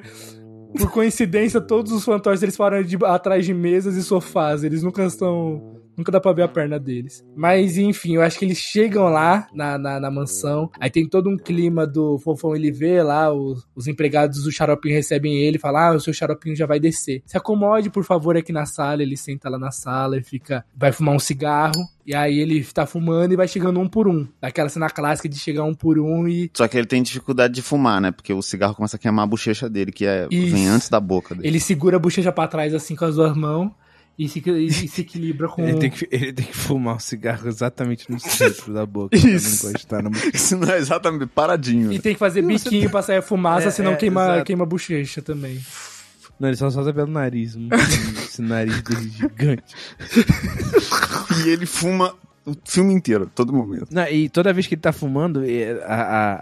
[0.77, 4.63] Por coincidência, todos os fantoches eles param de, atrás de mesas e sofás.
[4.63, 5.74] Eles nunca estão.
[5.97, 7.23] Nunca dá pra ver a perna deles.
[7.35, 10.69] Mas, enfim, eu acho que eles chegam lá na, na, na mansão.
[10.79, 14.95] Aí tem todo um clima do fofão ele vê lá, os, os empregados do xaropinho
[14.95, 17.21] recebem ele e falam: Ah, o seu xaropinho já vai descer.
[17.25, 19.01] Se acomode, por favor, aqui na sala.
[19.01, 20.65] Ele senta lá na sala e fica.
[20.75, 21.87] Vai fumar um cigarro.
[22.05, 24.27] E aí ele tá fumando e vai chegando um por um.
[24.39, 27.63] Daquela cena clássica de chegar um por um e Só que ele tem dificuldade de
[27.63, 28.11] fumar, né?
[28.11, 30.53] Porque o cigarro começa a queimar a bochecha dele, que é, Isso.
[30.53, 31.47] vem antes da boca dele.
[31.47, 33.71] Ele segura a bochecha pra trás assim com as duas mãos
[34.17, 35.61] e se, e se equilibra com.
[35.67, 39.15] Ele tem, que, ele tem que fumar o cigarro exatamente no centro da boca.
[39.17, 39.67] Isso.
[39.89, 40.31] Pra não encostar no...
[40.33, 41.91] Isso não é exatamente paradinho.
[41.91, 42.01] E né?
[42.01, 44.45] tem que fazer biquinho pra sair a fumaça, É, senão é, queima, exato.
[44.45, 45.59] queima a bochecha também.
[46.39, 47.55] Não, ele só solta pelo nariz.
[47.55, 47.69] um-
[48.23, 49.73] Esse nariz dele gigante.
[51.45, 52.13] E ele fuma
[52.45, 53.87] o filme inteiro, todo momento.
[53.91, 55.41] Não, e toda vez que ele tá fumando,
[55.85, 56.33] a- a-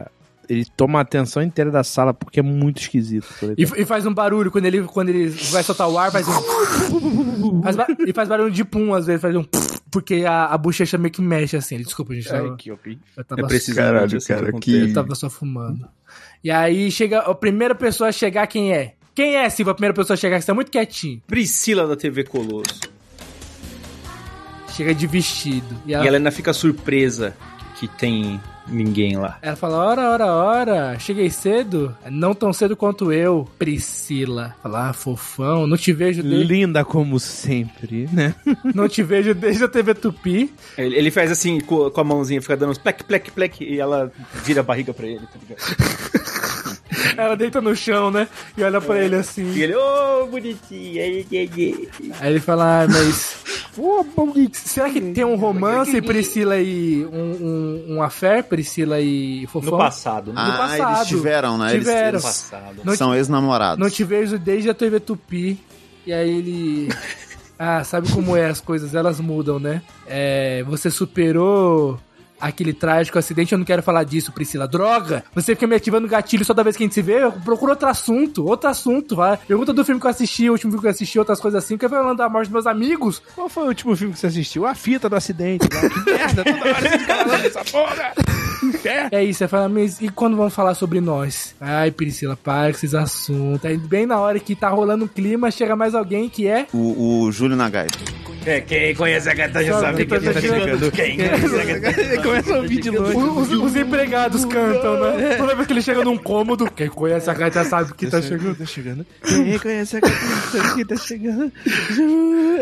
[0.00, 0.10] a-
[0.48, 3.26] ele toma a atenção inteira da sala porque é muito esquisito.
[3.42, 6.10] ele E, tá- e faz um barulho quando ele, quando ele vai soltar o ar,
[6.12, 7.62] faz um.
[7.62, 9.44] faz ba- e faz barulho de pum, às vezes faz um.
[9.90, 11.74] Porque a, a bochecha meio que mexe assim.
[11.74, 12.32] Ele, Desculpa, gente.
[12.32, 12.98] Ai, Eu, que horrível.
[13.16, 15.86] eu tava, É precisamente Caralho, assim cara, que eu tava só fumando.
[16.42, 17.18] E aí chega.
[17.20, 18.94] A primeira pessoa a chegar, quem é?
[19.14, 20.36] Quem é, Silva, a primeira pessoa a chegar?
[20.36, 21.20] Que você tá muito quietinho.
[21.26, 22.80] Priscila da TV Colosso.
[24.74, 25.76] Chega de vestido.
[25.86, 27.36] E E ela, ela ainda fica surpresa
[27.78, 29.38] que tem ninguém lá.
[29.42, 31.96] ela fala: Ora, ora, ora, cheguei cedo?
[32.10, 34.54] Não tão cedo quanto eu, Priscila.
[34.62, 38.34] Fala, ah, fofão, não te vejo desde, Linda como sempre, né?
[38.74, 40.52] não te vejo desde a TV Tupi.
[40.76, 43.80] Ele, ele faz assim com, com a mãozinha, fica dando uns plec, plec, plec, e
[43.80, 44.12] ela
[44.44, 46.32] vira a barriga pra ele, tá ligado?
[47.16, 48.28] Ela deita no chão, né?
[48.56, 49.50] E olha pra ele assim.
[49.52, 51.88] E ele, ô, bonitinho, aí, aí, aí.
[52.20, 53.36] Aí ele fala, ah, mas.
[54.52, 57.04] Será que tem um romance, Priscila e.
[57.06, 59.72] Um, um, um affair, Priscila e Fofão?
[59.72, 60.40] No passado, né?
[60.42, 60.96] Ah, passado.
[60.96, 61.72] eles tiveram, né?
[61.72, 62.02] Eles- Tiveram.
[62.02, 62.80] No Eles, passado.
[62.84, 63.78] Não são ex-namorados.
[63.78, 65.58] Não te vejo desde a TV Tupi.
[66.06, 66.88] E aí ele.
[67.64, 68.92] Ah, sabe como é as coisas?
[68.92, 69.82] Elas mudam, né?
[70.08, 71.96] É, você superou
[72.42, 73.52] aquele trágico acidente.
[73.52, 74.66] Eu não quero falar disso, Priscila.
[74.66, 75.24] Droga!
[75.34, 77.30] Você fica me ativando gatilho toda vez que a gente se vê.
[77.44, 79.14] Procura outro assunto, outro assunto.
[79.14, 79.36] Vai.
[79.36, 81.78] Pergunta do filme que eu assisti, o último filme que eu assisti, outras coisas assim.
[81.78, 83.22] Quer falando da morte dos meus amigos?
[83.34, 84.66] Qual foi o último filme que você assistiu?
[84.66, 85.68] A fita do acidente.
[85.72, 85.88] Lá.
[85.88, 88.12] Que merda, toda hora dessa porra.
[88.84, 89.08] É.
[89.12, 91.54] É isso, você fala, mas e quando vão falar sobre nós?
[91.60, 93.64] Ai, Priscila, para com esses assuntos.
[93.64, 96.66] Aí, bem na hora que tá rolando um clima, chega mais alguém que é.
[96.72, 97.86] O, o Júlio Nagai.
[98.44, 100.90] É, quem conhece a gata já Sabe que tá tá chegando.
[100.90, 103.16] Quem conhece a gata começa a ouvir de longe.
[103.16, 105.36] Os, os empregados cantam, né?
[105.36, 108.56] Toda vez que ele chega num cômodo, quem conhece a gaita sabe que tá chegando.
[108.56, 109.06] Tá chegando.
[109.24, 111.52] Quem conhece a sabe que tá chegando.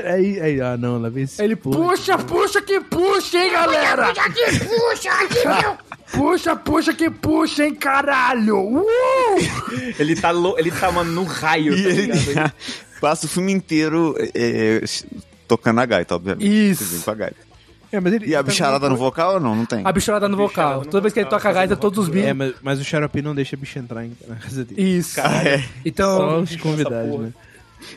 [0.04, 4.08] Aí, aí, ah não, lá vem esse ele puxa, puxa que puxa, hein, galera?
[4.08, 8.58] Puxa que puxa, Puxa, puxa que puxa, hein, caralho!
[8.58, 8.84] Uh!
[9.98, 12.52] Ele tá, lou- ele tá, mano, no raio, E tá ele ligado?
[13.00, 14.82] passa o filme inteiro é,
[15.46, 16.46] tocando a gaita, obviamente.
[16.70, 17.04] Isso.
[17.04, 17.36] Com a gaita.
[17.92, 19.54] É, mas ele, E a bicharada no vocal ou não?
[19.56, 19.82] Não tem.
[19.84, 20.84] A bicharada no vocal.
[20.84, 22.36] Toda vez que ele toca a gaita, todos os É, bichos.
[22.36, 24.80] mas, mas o Xarope não deixa a bicha entrar na casa dele.
[24.98, 25.20] Isso.
[25.20, 25.58] Ah, é.
[25.58, 27.32] Só Então, os convidados, né?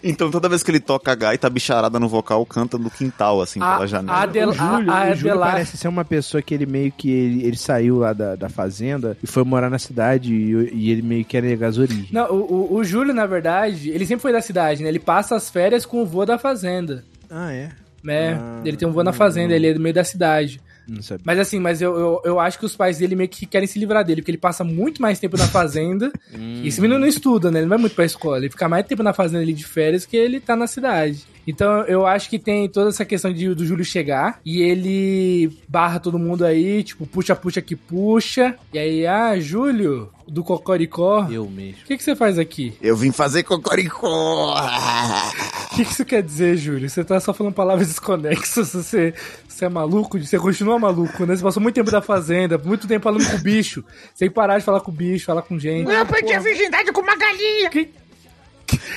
[0.04, 3.42] Então toda vez que ele toca a gaita, a bicharada no vocal canta no quintal,
[3.42, 4.18] assim, a, pela janela.
[4.18, 6.66] a, Adel, O Júlio, a, a o Júlio Adela- parece ser uma pessoa que ele
[6.66, 10.70] meio que ele, ele saiu lá da, da fazenda e foi morar na cidade e,
[10.74, 12.12] e ele meio que nega as origens.
[12.12, 14.90] Não, o, o, o Júlio, na verdade, ele sempre foi da cidade, né?
[14.90, 17.04] Ele passa as férias com o vô da fazenda.
[17.30, 17.70] Ah, é?
[18.04, 18.34] Né?
[18.34, 20.60] Ah, ele tem um vô na fazenda, ele é do meio da cidade.
[20.88, 21.24] Não sabia.
[21.26, 23.80] Mas assim, mas eu, eu, eu acho que os pais dele meio que querem se
[23.80, 26.12] livrar dele, porque ele passa muito mais tempo na fazenda.
[26.34, 27.60] e esse menino não estuda, né?
[27.60, 28.38] Ele não vai muito pra escola.
[28.38, 31.26] Ele fica mais tempo na fazenda ali de férias que ele tá na cidade.
[31.46, 36.00] Então eu acho que tem toda essa questão de, do Júlio chegar e ele barra
[36.00, 38.56] todo mundo aí, tipo, puxa, puxa que puxa.
[38.74, 41.84] E aí, ah, Júlio, do Cocoricó, o Eu mesmo.
[41.86, 42.74] que, que você faz aqui?
[42.82, 44.56] Eu vim fazer cocoricó!
[45.74, 46.88] O que, que isso quer dizer, Júlio?
[46.88, 49.12] Você tá só falando palavras desconexas, você,
[49.48, 50.20] você é maluco?
[50.20, 51.36] Você continua maluco, né?
[51.36, 53.84] Você passou muito tempo da fazenda, muito tempo falando com o bicho,
[54.14, 55.92] sem parar de falar com o bicho, falar com gente.
[55.92, 57.72] Eu perdi a virgindade com uma galinha.
[57.72, 57.90] Que-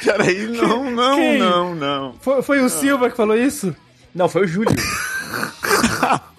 [0.05, 1.39] Peraí, não, não, Quem?
[1.39, 2.15] não, não.
[2.21, 3.75] Foi, foi o Silva que falou isso?
[4.15, 4.69] Não, foi o Júlio.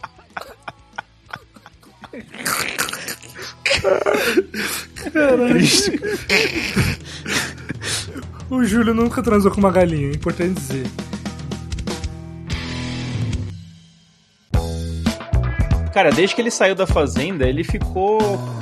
[8.49, 10.87] O Júlio nunca transou com uma galinha, é importante dizer.
[15.93, 18.19] Cara, desde que ele saiu da fazenda, ele ficou.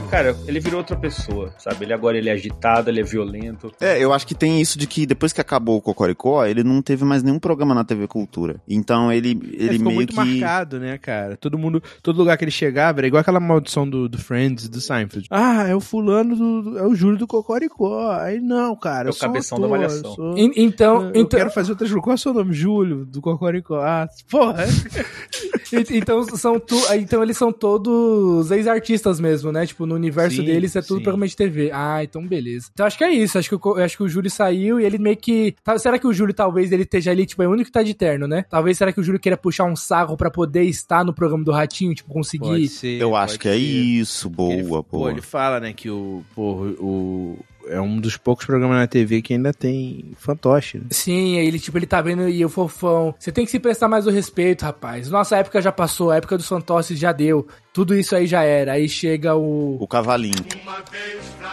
[0.09, 1.85] Cara, ele virou outra pessoa, sabe?
[1.85, 3.71] Ele agora ele é agitado, ele é violento.
[3.81, 6.81] É, eu acho que tem isso de que depois que acabou o Cocoricó, ele não
[6.81, 8.61] teve mais nenhum programa na TV Cultura.
[8.67, 10.15] Então ele, ele Ele ficou meio muito que.
[10.15, 11.35] marcado, né, cara?
[11.37, 14.79] Todo mundo, todo lugar que ele chegava era igual aquela maldição do, do Friends, do
[14.79, 15.27] Seinfeld.
[15.29, 18.11] Ah, é o fulano do, é o Júlio do Cocoricó.
[18.11, 19.07] Aí não, cara.
[19.07, 20.09] É o eu sou cabeção da Malhação.
[20.11, 22.53] eu sou- En- Então, eu então, quero fazer outras Qual é o seu nome?
[22.53, 23.79] Júlio, do Cocoricó.
[23.81, 24.65] Ah, porra.
[25.73, 29.65] en- então são tu, então eles são todos ex-artistas mesmo, né?
[29.65, 31.03] Tipo, no universo Sim, deles é tudo sim.
[31.03, 31.71] programa de TV.
[31.73, 32.69] Ah, então beleza.
[32.73, 33.37] Então acho que é isso.
[33.37, 35.55] Acho que, o Co- acho que o Júlio saiu e ele meio que.
[35.63, 37.83] tá- será que o Júlio talvez ele esteja ali, tipo, é o único que tá
[37.83, 38.45] de terno, né?
[38.49, 41.51] Talvez será que o Júlio queira puxar um sarro pra poder estar no programa do
[41.51, 42.67] Ratinho, tipo, conseguir.
[42.67, 43.01] ser.
[43.01, 43.57] Eu acho que é ser.
[43.59, 44.83] isso, boa, Ele, boa.
[44.83, 49.23] pô, ele fala, né, que o, pô, o é um dos poucos programas na TV
[49.23, 50.77] que ainda tem fantoche.
[50.77, 50.83] Né?
[50.91, 53.15] Sim, aí ele, tipo, ele tá vendo e o fofão.
[53.17, 55.09] Você tem que se prestar mais o respeito, rapaz.
[55.09, 57.47] Nossa época já passou, a época dos fantosses já deu.
[57.75, 58.71] Tudo isso aí já era.
[58.71, 60.33] Aí chega o, O cavalinho.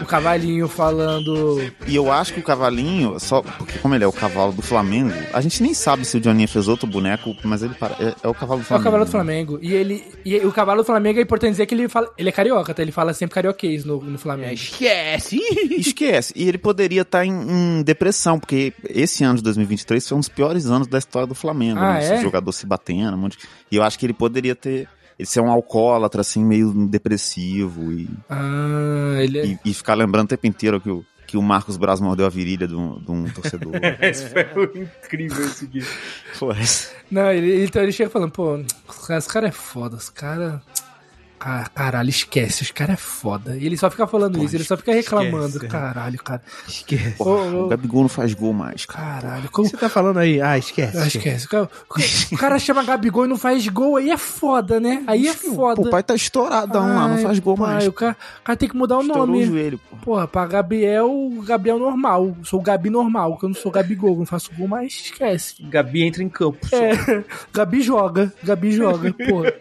[0.01, 1.61] o cavalinho falando.
[1.85, 5.13] E eu acho que o cavalinho, só porque como ele é o cavalo do Flamengo,
[5.33, 8.29] a gente nem sabe se o Johnny fez outro boneco, mas ele para- é, é
[8.29, 8.85] o cavalo do É o Flamengo.
[8.85, 9.59] cavalo do Flamengo.
[9.61, 10.05] E ele.
[10.25, 12.09] E o cavalo do Flamengo é importante dizer que ele fala.
[12.17, 12.83] Ele é carioca, tá?
[12.83, 14.55] Ele fala sempre carioquês no, no Flamengo.
[14.55, 15.41] Esquece!
[15.77, 16.33] Esquece.
[16.37, 20.29] E ele poderia estar em, em depressão, porque esse ano de 2023 foi um dos
[20.29, 21.81] piores anos da história do Flamengo.
[21.81, 22.09] Ah, né?
[22.09, 22.15] é?
[22.15, 23.45] Esse jogador se batendo, um monte de...
[23.73, 24.89] E eu acho que ele poderia ter.
[25.23, 29.47] Ele ser um alcoólatra, assim, meio depressivo e, Ah, ele é.
[29.47, 32.29] e, e ficar lembrando o tempo inteiro que o, que o Marcos Braz mordeu a
[32.29, 33.73] virilha de um, de um torcedor.
[34.03, 34.43] Esse foi
[35.05, 35.81] incrível esse aqui.
[36.41, 36.49] Pô,
[37.09, 38.57] Não, ele, então ele chega falando, pô,
[38.89, 40.61] os caras cara é foda, os caras.
[41.43, 43.57] Ca- Caralho, esquece, os caras é foda.
[43.57, 45.47] E ele só fica falando isso, ele só fica reclamando.
[45.57, 45.67] esquece.
[45.69, 46.43] Caralho, cara.
[46.69, 47.17] Esquece.
[47.19, 48.87] Ô, o ô, Gabigol não faz gol mais.
[48.87, 49.69] caralho, O como.
[49.69, 50.41] que você tá falando aí?
[50.41, 50.97] Ah, esquece.
[50.97, 51.47] Ah, esquece.
[51.47, 51.69] O cara,
[52.33, 55.03] o cara chama Gabigol e não faz gol, aí é foda, né?
[55.07, 55.83] Aí é foda.
[55.83, 57.87] Pô, o pai tá estouradão lá, não Ai, faz gol pai, mais.
[57.89, 59.43] O cara, o cara tem que mudar o Estourou nome.
[59.43, 59.97] o joelho, pô.
[60.13, 61.11] Porra, pra Gabriel,
[61.45, 62.37] Gabriel normal.
[62.45, 65.57] Sou o Gabi normal, que eu não sou Gabigol, não faço gol, mas esquece.
[65.65, 66.59] Gabi entra em campo.
[66.73, 69.53] É, Gabi joga, Gabi joga, porra.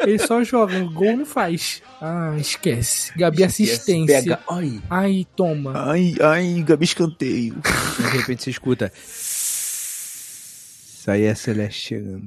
[0.00, 1.82] Ele só joga, gol não faz.
[2.00, 3.12] Ah, esquece.
[3.16, 4.22] Gabi assistência.
[4.22, 4.40] Pega.
[4.48, 4.80] Ai.
[4.88, 5.72] Ai, toma.
[5.90, 7.54] Ai, ai, Gabi escanteio.
[7.54, 8.90] De repente você escuta.
[10.98, 12.26] Isso aí é a Celeste chegando.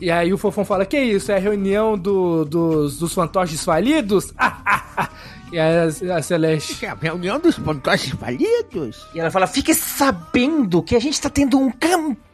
[0.00, 4.32] E aí o Fofão fala, que isso, é a reunião do- dos, dos fantoches falidos?
[5.52, 6.84] e aí a, a Celeste...
[6.86, 9.06] É a reunião dos fantoches falidos?
[9.14, 12.31] E ela fala: fique sabendo que a gente tá tendo um comeback.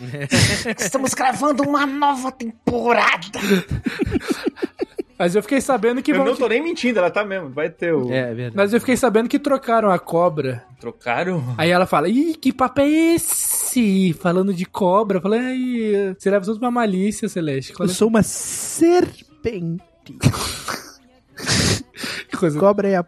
[0.78, 3.38] Estamos gravando uma nova temporada.
[5.18, 7.50] Mas eu fiquei sabendo que Eu não tô nem mentindo, ela tá mesmo.
[7.50, 8.12] Vai ter o.
[8.12, 8.56] É, é verdade.
[8.56, 10.64] Mas eu fiquei sabendo que trocaram a cobra.
[10.78, 11.42] Trocaram?
[11.58, 14.12] Aí ela fala, ih, que papo é esse?
[14.12, 15.18] Falando de cobra.
[15.18, 17.74] Eu falei, ai, você leva tudo pra malícia, Celeste.
[17.76, 19.82] Eu sou uma serpente.
[22.28, 22.58] Que coisa...
[22.58, 23.02] Cobra é a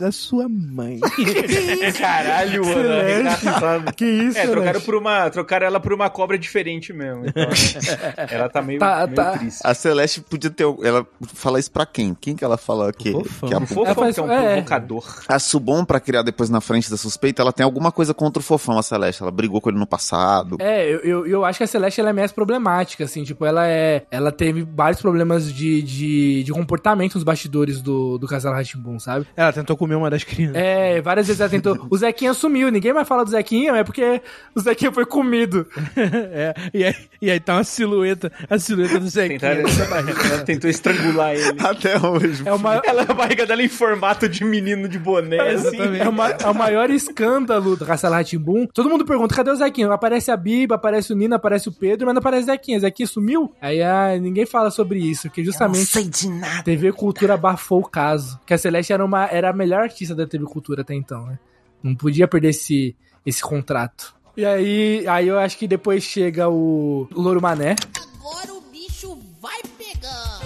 [0.00, 1.00] da sua mãe.
[1.98, 2.80] Caralho, mano.
[3.20, 3.92] Engraçado.
[3.94, 7.24] Que isso, É, trocaram, por uma, trocaram ela por uma cobra diferente mesmo.
[7.26, 7.44] Então,
[8.30, 9.38] ela tá meio, Tá, meio tá.
[9.38, 9.60] triste.
[9.64, 10.64] A Celeste podia ter.
[10.82, 12.14] Ela fala isso pra quem?
[12.20, 13.48] Quem que ela fala que, fofão.
[13.48, 14.52] que a, O fofão faz- que é um é.
[14.54, 15.22] provocador.
[15.28, 18.44] a Subom pra criar depois na frente da suspeita, ela tem alguma coisa contra o
[18.44, 19.22] fofão, a Celeste.
[19.22, 20.56] Ela brigou com ele no passado.
[20.60, 23.66] É, eu, eu, eu acho que a Celeste ela é mais problemática, assim, tipo, ela
[23.66, 24.04] é.
[24.10, 29.26] Ela teve vários problemas de, de, de comportamento nos bastidores do, do casal Ratimbun, sabe?
[29.36, 30.56] Ela tentou comer uma das crianças.
[30.56, 31.86] É, várias vezes ela tentou.
[31.88, 34.20] O Zequinha sumiu, ninguém mais fala do Zequinha, é porque
[34.54, 35.66] o Zequinha foi comido.
[36.38, 39.38] É, e, aí, e aí tá uma silhueta, a silhueta do Zequinha.
[39.38, 41.56] Tentaram, ela tentou estrangular ele.
[41.60, 42.42] Até hoje.
[42.46, 42.82] É uma.
[42.84, 45.78] Ela, a barriga dela em formato de menino de boné, assim.
[45.98, 48.66] É, uma- é o maior escândalo do Castelo Ratimbum.
[48.72, 49.90] Todo mundo pergunta: cadê o Zequinha?
[49.92, 52.80] Aparece a Biba, aparece o Nina, aparece o Pedro, mas não aparece o Zequinha.
[52.80, 53.52] Zequinha sumiu?
[53.60, 56.62] Aí ah, ninguém fala sobre isso, que Eu não justamente sei de nada.
[56.62, 58.38] TV Cultura abafou o caso.
[58.46, 61.38] Que a Celeste era, uma, era a melhor artista da TV Cultura até então, né?
[61.82, 64.14] Não podia perder esse, esse contrato.
[64.36, 67.76] E aí, aí eu acho que depois chega o Louro Mané.
[68.18, 70.40] Agora o bicho vai pegar.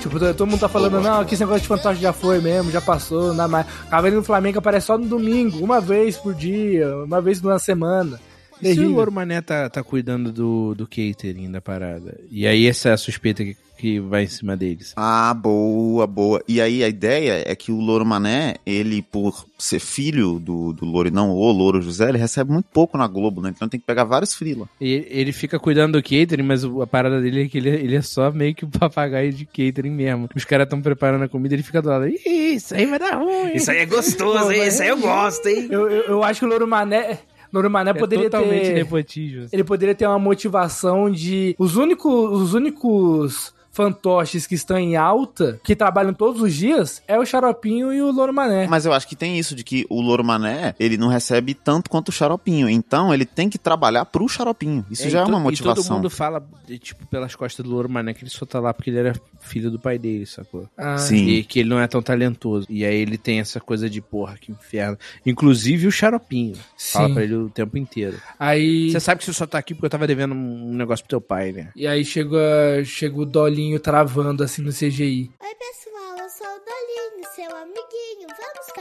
[0.00, 2.80] Tipo, todo mundo tá falando, não, que esse negócio de fantoche já foi mesmo, já
[2.80, 3.66] passou, não dá mais.
[3.90, 8.20] Cavaleiro do Flamengo aparece só no domingo, uma vez por dia, uma vez na semana.
[8.62, 8.90] E se o.
[8.92, 12.18] Louro Mané tá, tá cuidando do, do catering da parada?
[12.30, 14.92] E aí essa é a suspeita que, que vai em cima deles.
[14.96, 16.42] Ah, boa, boa.
[16.48, 20.84] E aí a ideia é que o Louro Mané, ele, por ser filho do, do
[20.84, 23.52] Louro e não o Louro José, ele recebe muito pouco na Globo, né?
[23.54, 24.68] Então tem que pegar vários frila.
[24.80, 27.96] E ele fica cuidando do catering, mas o- a parada dele é que ele, ele
[27.96, 30.28] é só meio que um papagaio de catering mesmo.
[30.34, 32.06] Os caras estão preparando a comida, ele fica do lado.
[32.08, 33.54] Ih, isso aí vai dar ruim.
[33.54, 34.66] Isso aí é gostoso, hein?
[34.68, 35.68] Isso aí eu gosto, hein?
[35.70, 37.18] Eu, eu, eu acho que o Louro Mané.
[37.54, 38.74] Louro Mané é poderia totalmente ter.
[38.74, 39.46] nepotismo.
[39.52, 41.54] Ele poderia ter uma motivação de.
[41.56, 42.12] Os únicos.
[42.32, 47.92] Os únicos fantoches que estão em alta, que trabalham todos os dias, é o Xaropinho
[47.92, 48.66] e o Louro Mané.
[48.68, 51.90] Mas eu acho que tem isso, de que o Louro Mané, ele não recebe tanto
[51.90, 52.68] quanto o Xaropinho.
[52.68, 54.86] Então ele tem que trabalhar pro Xaropinho.
[54.90, 55.82] Isso É, já e é uma E motivação.
[55.84, 58.72] todo mundo fala, de, tipo, pelas costas do Louro Mané, que ele só tá lá
[58.72, 60.68] porque ele era filho do pai dele, sacou?
[60.76, 61.26] Ah, Sim.
[61.26, 62.66] E que ele não é tão talentoso.
[62.70, 64.96] E aí ele tem essa coisa de, porra, que inferno.
[65.26, 66.54] Inclusive o Xaropinho.
[66.78, 67.14] Fala Sim.
[67.14, 68.16] pra ele o tempo inteiro.
[68.38, 68.90] Aí.
[68.90, 71.20] Você sabe que você só tá aqui porque eu tava devendo um negócio pro teu
[71.20, 71.70] pai, né?
[71.74, 72.38] E aí chega,
[72.84, 73.26] chega o
[73.64, 75.30] Dolinho travando assim no CGI.
[75.40, 78.28] Oi, pessoal, eu sou o Dolinho, seu amiguinho.
[78.28, 78.72] Vamos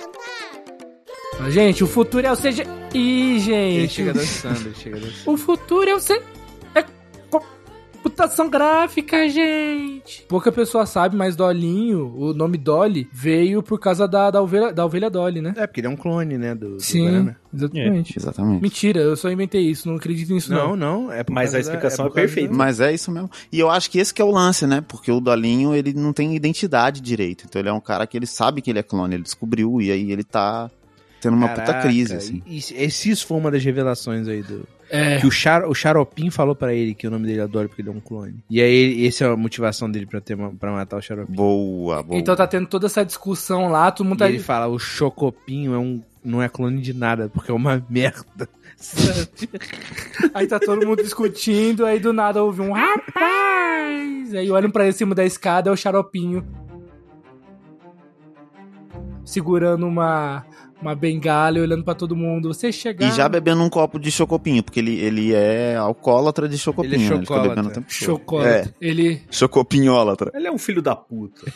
[1.40, 1.52] cantar?
[1.52, 3.94] Gente, o futuro é o CGI, Ele gente.
[3.94, 5.32] chega dançando, ele chega dançando.
[5.34, 6.22] O futuro é o C...
[8.04, 10.24] É computação gráfica, gente.
[10.28, 14.86] Pouca pessoa sabe, mas Dolinho, o nome Dolly, veio por causa da, da, ovelha, da
[14.86, 15.54] ovelha Dolly, né?
[15.56, 17.36] É, porque ele é um clone, né, do, do Sim, Guaraná.
[17.54, 18.20] exatamente.
[18.20, 18.62] Exatamente.
[18.62, 21.04] Mentira, eu só inventei isso, não acredito nisso Não, não.
[21.06, 22.50] não, é Mas a explicação da- é causa perfeita.
[22.52, 23.30] da- Mas é isso mesmo.
[23.52, 24.84] E eu acho que esse que é o lance, né?
[24.88, 27.46] Porque o Dolinho, ele não tem identidade direito.
[27.48, 29.92] Então ele é um cara que ele sabe que ele é clone, ele descobriu e
[29.92, 30.70] aí ele tá
[31.22, 32.44] tendo uma puta Caraca, crise, assim.
[32.46, 34.68] E, e se isso foi uma das revelações aí do.
[34.94, 37.82] É, Que o, Char, o Xaropim falou pra ele que o nome dele é porque
[37.82, 38.36] ele é um clone.
[38.48, 41.34] E aí, essa é a motivação dele pra, ter, pra matar o Xaropim.
[41.34, 42.20] Boa, boa.
[42.20, 44.30] então tá tendo toda essa discussão lá, todo mundo E tá...
[44.30, 48.48] ele fala: o Chocopinho é um, não é clone de nada, porque é uma merda.
[50.32, 54.34] Aí tá todo mundo discutindo, aí do nada ouve um rapaz.
[54.34, 56.46] Aí olham pra cima da escada, é o xaropinho.
[59.24, 60.46] Segurando uma,
[60.84, 62.54] uma bengala e olhando pra todo mundo.
[62.54, 63.08] Você chegar.
[63.08, 66.94] E já bebendo um copo de chocopinho, porque ele, ele é alcoólatra de chocopinho.
[66.94, 67.16] Ele é né?
[67.16, 67.50] fica chocólatra.
[67.50, 68.42] bebendo o tempo.
[68.44, 69.22] É, Ele.
[69.32, 70.32] chocopinhólatra.
[70.34, 71.42] Ele é um filho da puta.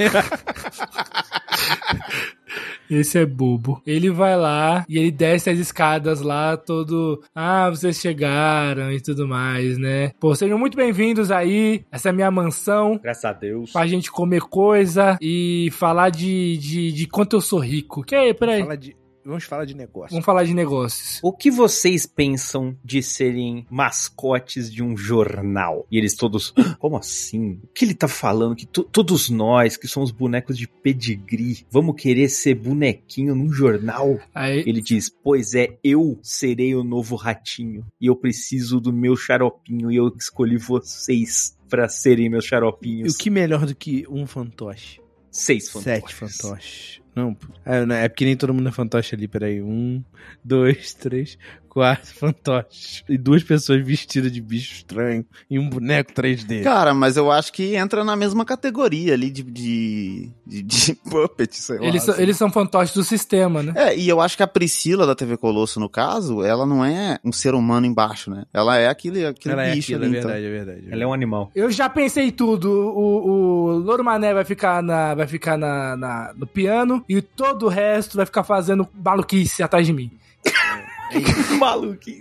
[2.90, 3.82] Esse é bobo.
[3.86, 7.22] Ele vai lá e ele desce as escadas lá, todo.
[7.36, 10.12] Ah, vocês chegaram e tudo mais, né?
[10.20, 11.84] Pô, sejam muito bem-vindos aí.
[11.92, 12.98] Essa é a minha mansão.
[13.04, 13.72] Graças a Deus.
[13.74, 18.04] Pra gente comer coisa e falar de, de, de quanto eu sou rico.
[18.04, 18.62] Que aí, peraí.
[18.62, 18.96] Fala de-
[19.28, 20.12] vamos falar de negócio.
[20.12, 21.20] Vamos falar de negócios.
[21.22, 25.86] O que vocês pensam de serem mascotes de um jornal?
[25.92, 27.60] E eles todos, "Ah, como assim?
[27.64, 28.56] O que ele tá falando?
[28.56, 34.20] Que to- todos nós, que somos bonecos de pedigree, vamos querer ser bonequinho num jornal?
[34.34, 37.86] Aí, Ele diz, pois é, eu serei o novo ratinho.
[38.02, 39.92] E eu preciso do meu xaropinho.
[39.92, 43.14] E eu escolhi vocês pra serem meus E xaropinhos.
[43.16, 45.00] o que melhor do que um fantoche?
[45.30, 46.02] Seis fantoches.
[46.02, 47.02] Sete fantoches.
[47.18, 49.60] Não, é, é porque nem todo mundo é fantoche ali, peraí.
[49.60, 50.04] Um,
[50.44, 51.36] dois, três,
[51.68, 53.04] quatro fantoches.
[53.08, 56.64] E duas pessoas vestidas de bicho estranho e um boneco 3D.
[56.64, 61.54] Cara, mas eu acho que entra na mesma categoria ali de, de, de, de puppet,
[61.56, 61.86] sei lá.
[61.86, 62.24] eles, são- assim.
[62.24, 63.74] eles são fantoches do sistema, né?
[63.76, 67.20] É, e eu acho que a Priscila da TV Colosso, no caso, ela não é
[67.24, 68.46] um ser humano embaixo, né?
[68.54, 70.30] Ela é aquele, aquele Ela é bicho aquilo, é ali, então.
[70.32, 70.88] verdade, é verdade.
[70.92, 71.52] Ela é um animal.
[71.56, 72.70] Eu já pensei tudo.
[72.72, 77.66] O, o Louro Mané vai ficar, na, vai ficar na, na- no piano e todo
[77.66, 80.12] o resto vai ficar fazendo maluquice atrás de mim.
[81.60, 82.12] Maluco.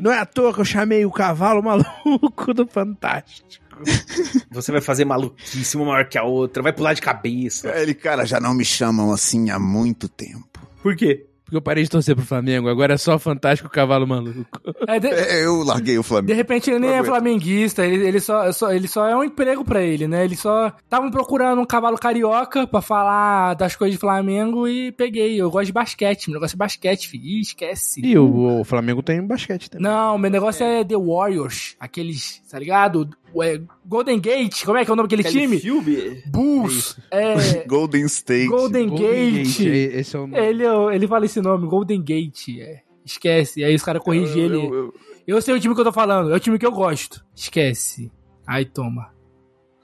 [0.00, 3.66] Não é à toa que eu chamei o cavalo maluco do Fantástico.
[4.50, 7.68] Você vai fazer maluquice uma maior que a outra, vai pular de cabeça.
[7.76, 10.60] Ele, cara, já não me chamam assim há muito tempo.
[10.82, 11.25] Por quê?
[11.46, 14.44] Porque eu parei de torcer pro Flamengo, agora é só Fantástico Cavalo Maluco.
[14.88, 16.34] É, de, É, eu larguei o de Flamengo.
[16.36, 19.80] repente ele nem é flamenguista, ele, ele, só, só- ele só é um emprego pra
[19.80, 20.24] ele, né?
[20.24, 25.40] Ele só estavam procurando um cavalo carioca pra falar das coisas de Flamengo e peguei.
[25.40, 27.24] Eu gosto de basquete, meu negócio é basquete, filho.
[27.24, 28.00] Ih, esquece.
[28.04, 29.86] E o, o Flamengo tem basquete também.
[29.88, 33.08] Não, meu negócio é, The Warriors, aqueles, tá ligado?
[33.34, 35.58] O- é, Golden Gate, como é que é o nome daquele time?
[35.58, 36.22] filme?
[36.28, 37.34] Bulls, é,
[37.68, 38.46] Golden State.
[38.48, 39.60] Golden, Golden Gate.
[39.60, 42.58] é- Esse é o Ele, ele fala esse nome, Golden Gate.
[42.60, 42.80] é.
[43.04, 43.62] Esquece.
[43.62, 44.90] Aí os caras corrigem ele.
[45.26, 47.24] Eu, sei o time que eu tô falando, é o time que eu gosto.
[47.36, 48.10] Esquece.
[48.46, 49.12] Aí toma.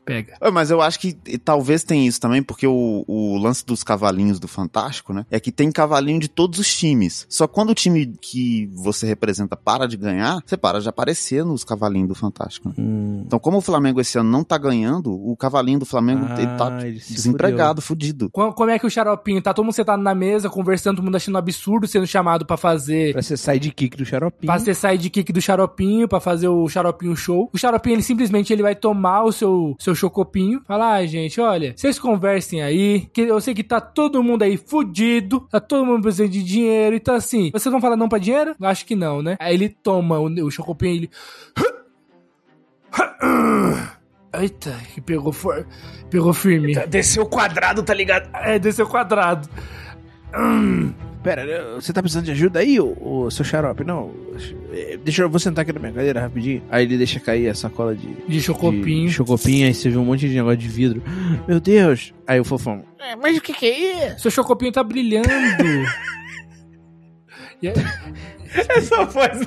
[0.05, 0.35] Pega.
[0.41, 3.83] É, Mas eu acho que e, talvez tenha isso também, porque o, o lance dos
[3.83, 5.25] cavalinhos do Fantástico, né?
[5.31, 7.27] É que tem cavalinho de todos os times.
[7.29, 11.63] Só quando o time que você representa para de ganhar, você para de aparecer nos
[11.65, 12.69] cavalinhos do Fantástico.
[12.69, 12.75] né?
[12.79, 13.23] Hum.
[13.27, 16.57] Então, como o Flamengo esse ano não tá ganhando, o cavalinho do Flamengo Ah, ele
[16.57, 16.71] tá
[17.13, 18.29] desempregado, fudido.
[18.31, 21.17] Co- Como é que o xaropinho tá todo mundo sentado na mesa, conversando, todo mundo
[21.17, 23.13] achando absurdo sendo chamado pra fazer.
[23.13, 24.47] Pra ser sidekick do xaropinho.
[24.53, 27.49] Pra ser sidekick do xaropinho, pra fazer o xaropinho show.
[27.53, 30.63] O xaropinho, ele simplesmente ele vai tomar o seu, seu chocopinho.
[30.67, 34.57] Falar, ah, gente, olha, vocês conversem aí, que eu sei que tá todo mundo aí
[34.57, 38.55] fudido, tá todo mundo precisando de dinheiro, então assim, vocês vão falar não pra dinheiro?
[38.61, 39.37] Acho que não, né?
[39.39, 41.11] Aí ele toma o, o chocopinho e ele...
[44.35, 45.67] Eita, que pegou, for...
[46.09, 46.75] pegou firme.
[46.87, 48.31] Desceu o quadrado, tá ligado?
[48.35, 49.47] É, desceu quadrado.
[51.23, 53.85] Pera, você tá precisando de ajuda aí, ô, ô, seu xarope?
[53.85, 54.11] Não.
[54.73, 56.61] eh, Deixa eu vou sentar aqui na minha cadeira rapidinho.
[56.69, 58.09] Aí ele deixa cair a sacola de.
[58.27, 59.07] De chocopinho.
[59.07, 61.01] De chocopinho, aí você vê um monte de negócio de vidro.
[61.47, 62.13] Meu Deus!
[62.27, 62.83] Aí o fofão.
[62.99, 64.23] "É, mas o que, que é isso?
[64.23, 65.29] Seu chocopinho tá brilhando.
[67.63, 67.75] E aí-
[68.77, 69.39] Essa voz.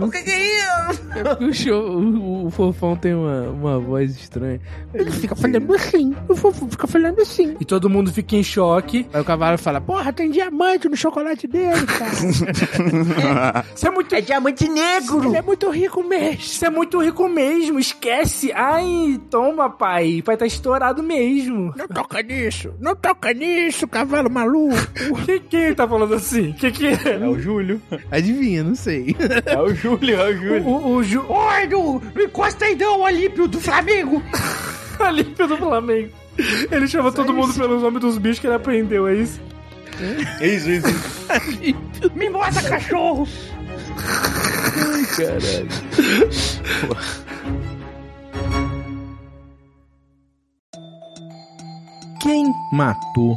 [0.00, 1.02] O que, que é isso?
[1.14, 4.60] É porque o, show- o- o fofão tem uma, uma voz estranha.
[4.92, 6.14] Ele fica falando assim.
[6.28, 7.56] O fofão fica falando assim.
[7.60, 9.06] e todo mundo fica em choque.
[9.12, 13.64] Aí o cavalo fala: Porra, tem diamante no chocolate dele, cara.
[13.74, 15.24] Você é muito, É diamante negro.
[15.24, 16.40] Ele é muito rico mesmo.
[16.42, 18.52] você é muito rico mesmo, esquece.
[18.52, 20.22] Ai, toma, pai.
[20.24, 21.72] Pai tá estourado mesmo.
[21.76, 24.72] Não toca nisso, não toca nisso, cavalo maluco.
[25.24, 26.52] Que, quem tá falando assim?
[26.52, 26.98] Que que é?
[27.22, 27.80] É o Júlio.
[28.10, 29.14] Adivinha, não sei.
[29.52, 30.66] É o Júlio, é o Júlio.
[30.66, 31.24] O, o, o Ju...
[31.28, 34.22] Oi, não, não encosta aí não, Olímpio do Flamengo.
[34.98, 36.10] Alípio do Flamengo.
[36.70, 39.40] Ele chama todo mundo pelos nomes dos bichos que ele aprendeu, é isso?
[40.40, 40.86] Isso, isso.
[42.14, 43.28] Me mostra, cachorro.
[45.16, 45.68] Caralho.
[52.20, 53.36] Quem matou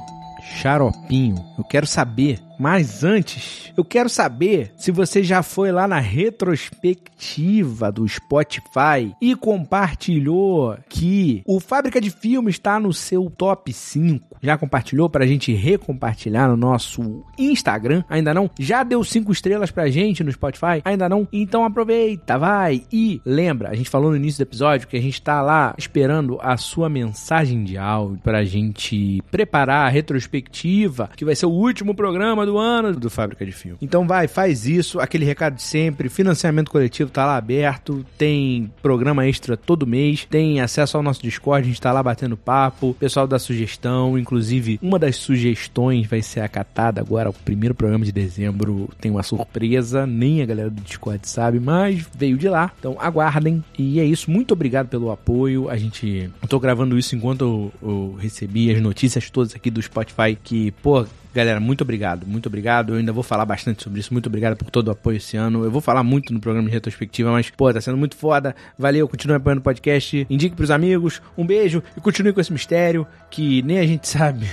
[0.61, 1.43] Xaropinho?
[1.57, 2.39] Eu quero saber.
[2.59, 9.35] Mas antes, eu quero saber se você já foi lá na retrospectiva do Spotify e
[9.35, 14.37] compartilhou que o Fábrica de Filmes está no seu top 5.
[14.41, 18.03] Já compartilhou pra gente recompartilhar no nosso Instagram?
[18.09, 18.49] Ainda não?
[18.59, 20.81] Já deu 5 estrelas pra gente no Spotify?
[20.83, 21.27] Ainda não?
[21.31, 22.83] Então aproveita, vai!
[22.91, 26.37] E lembra, a gente falou no início do episódio que a gente tá lá esperando
[26.41, 31.95] a sua mensagem de áudio pra gente preparar a retrospectiva, que vai ser o último
[31.95, 32.93] programa do ano.
[32.93, 33.77] Do Fábrica de Filme.
[33.81, 39.27] Então vai, faz isso, aquele recado de sempre, financiamento coletivo tá lá aberto, tem programa
[39.27, 43.27] extra todo mês, tem acesso ao nosso Discord, a gente tá lá batendo papo, pessoal
[43.27, 48.89] dá sugestão, inclusive uma das sugestões vai ser acatada agora, o primeiro programa de dezembro.
[48.99, 53.63] Tem uma surpresa, nem a galera do Discord sabe, mas veio de lá, então aguardem,
[53.77, 57.71] e é isso, muito obrigado pelo apoio, a gente, eu tô gravando isso enquanto eu,
[57.81, 61.05] eu recebi as notícias todas aqui do Spotify, que, pô,
[61.35, 62.93] Galera, muito obrigado, muito obrigado.
[62.93, 64.13] Eu ainda vou falar bastante sobre isso.
[64.13, 65.65] Muito obrigado por todo o apoio esse ano.
[65.65, 68.55] Eu vou falar muito no programa de retrospectiva, mas, pô, tá sendo muito foda.
[68.79, 70.25] Valeu, continue apoiando o podcast.
[70.29, 71.21] Indique pros amigos.
[71.37, 74.47] Um beijo e continue com esse mistério que nem a gente sabe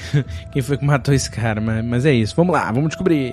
[0.52, 1.60] quem foi que matou esse cara.
[1.60, 2.34] Mas, mas é isso.
[2.34, 3.32] Vamos lá, vamos descobrir.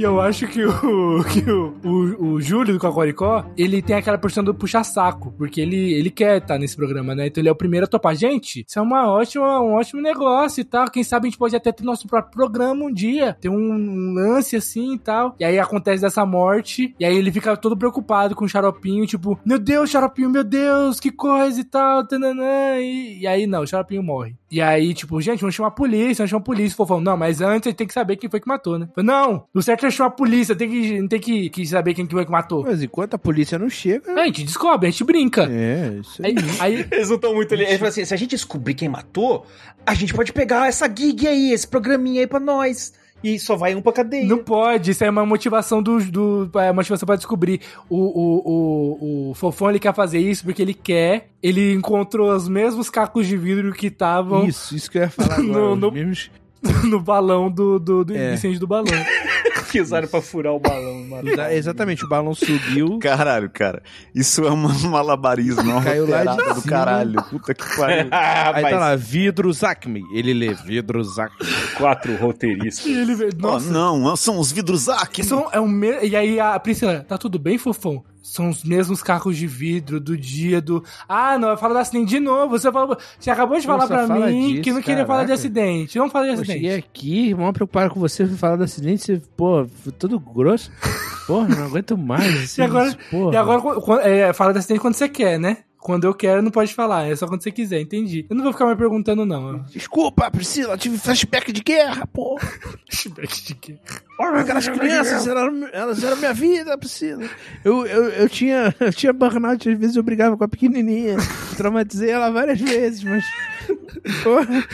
[0.00, 4.16] E eu acho que o, que o, o, o Júlio do Cocoricó, ele tem aquela
[4.16, 7.26] porção do puxa-saco, porque ele, ele quer estar nesse programa, né?
[7.26, 8.16] Então ele é o primeiro a topar.
[8.16, 10.90] Gente, isso é uma ótima, um ótimo negócio e tal.
[10.90, 13.36] Quem sabe a gente pode até ter nosso próprio programa um dia.
[13.42, 15.36] Ter um, um lance assim e tal.
[15.38, 19.38] E aí acontece dessa morte, e aí ele fica todo preocupado com o xaropinho, tipo,
[19.44, 22.78] meu Deus, xaropinho, meu Deus, que coisa e tal, tananã.
[22.78, 24.39] E, e aí não, o xaropinho morre.
[24.50, 26.76] E aí, tipo, gente, vamos chamar a polícia, vamos chamar a polícia.
[26.76, 28.88] Fofão, não, mas antes a gente tem que saber quem foi que matou, né?
[28.92, 32.04] Falei, não, o certo é chamar a polícia, tem que, tem que, que saber quem
[32.04, 32.64] que foi que matou.
[32.64, 34.12] Mas enquanto a polícia não chega.
[34.12, 35.48] A gente descobre, a gente brinca.
[35.48, 36.34] É, isso aí.
[36.58, 37.64] Aí, aí Eles não estão muito ali.
[37.64, 39.46] Ele assim: se a gente descobrir quem matou,
[39.86, 42.92] a gente pode pegar essa gig aí, esse programinha aí pra nós.
[43.22, 44.26] E só vai um pra cadeia.
[44.26, 45.98] não pode, isso é uma motivação do.
[46.10, 47.60] do é uma motivação pra descobrir.
[47.88, 51.28] O, o, o, o Fofão ele quer fazer isso porque ele quer.
[51.42, 55.34] Ele encontrou os mesmos cacos de vidro que estavam Isso, isso que eu ia falar
[55.40, 55.46] agora.
[55.52, 56.30] No- no- mesmos-
[56.84, 58.34] no balão do, do, do É.
[58.34, 58.84] incêndio do balão.
[59.70, 61.04] Que usaram pra furar o balão.
[61.08, 61.28] mano.
[61.28, 62.98] Exa- Exatamente, o balão subiu.
[62.98, 63.82] Caralho, cara.
[64.14, 64.56] Isso é um
[64.90, 66.62] malabarismo, uma Caiu lá de do cima.
[66.62, 67.22] caralho.
[67.24, 68.08] Puta que pariu.
[68.12, 70.02] Ah, Aí mas tá lá, vidro Zacme.
[70.12, 71.46] Ele lê vidro Zacme.
[71.76, 72.84] quatro roteiristas.
[72.86, 75.22] E ele vê, Oh, nossa, não, são os vidros Zac.
[75.24, 76.00] são, é um me...
[76.06, 78.02] E aí a Priscila, tá tudo bem, fofão?
[78.22, 80.84] São os mesmos carros de vidro do dia do.
[81.08, 82.58] Ah, não, fala do acidente de novo.
[82.58, 82.96] Você, falou...
[83.18, 85.34] Você acabou de falar pra fala mim disso, que não queria falar de caraca.
[85.34, 85.98] acidente.
[85.98, 86.86] Não fala de Eu cheguei acidente.
[86.92, 89.59] aqui, mal preocupado com você, fui falar do acidente, você, pô,
[89.98, 90.70] tudo grosso.
[91.26, 92.44] Porra, não aguento mais.
[92.44, 93.32] assim, E agora- porra.
[93.32, 95.58] E agora, é, fala de acidente quando você quer, né?
[95.78, 97.06] Quando eu quero, não pode falar.
[97.08, 98.26] É só quando você quiser, entendi.
[98.28, 99.60] Eu não vou ficar mais perguntando, não.
[99.72, 102.38] Desculpa, Priscila, eu tive flashback de guerra, pô.
[102.90, 103.78] Flashback de quê?
[104.20, 107.24] Aquelas crianças, eram, elas eram minha vida, Priscila.
[107.64, 111.16] Eu, eu, eu, tinha, eu tinha burnout, às vezes eu brigava com a pequenininha.
[111.56, 113.24] Traumatizei ela várias vezes, mas...
[114.22, 114.64] Porra,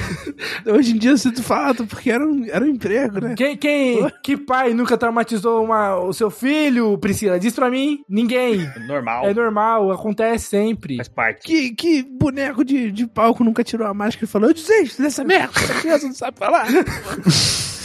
[0.66, 3.34] hoje em dia eu sinto falta, porque era um, era um emprego, né?
[3.36, 7.38] Quem, quem, que pai nunca traumatizou uma, o seu filho, Priscila?
[7.38, 8.00] Diz pra mim.
[8.08, 8.70] Ninguém.
[8.86, 9.26] Normal.
[9.26, 10.96] É normal, acontece sempre.
[10.96, 11.46] Faz parte.
[11.46, 15.24] Que, que boneco de, de palco nunca tirou a máscara e falou: Eu desisto dessa
[15.24, 16.66] merda, essa criança não sabe falar.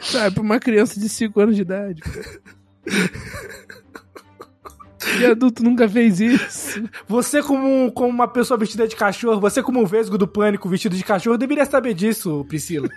[0.00, 2.02] sabe, pra uma criança de 5 anos de idade.
[5.04, 6.82] Que adulto nunca fez isso?
[7.06, 10.96] Você, como, como uma pessoa vestida de cachorro, você, como um vesgo do pânico vestido
[10.96, 12.88] de cachorro, deveria saber disso, Priscila.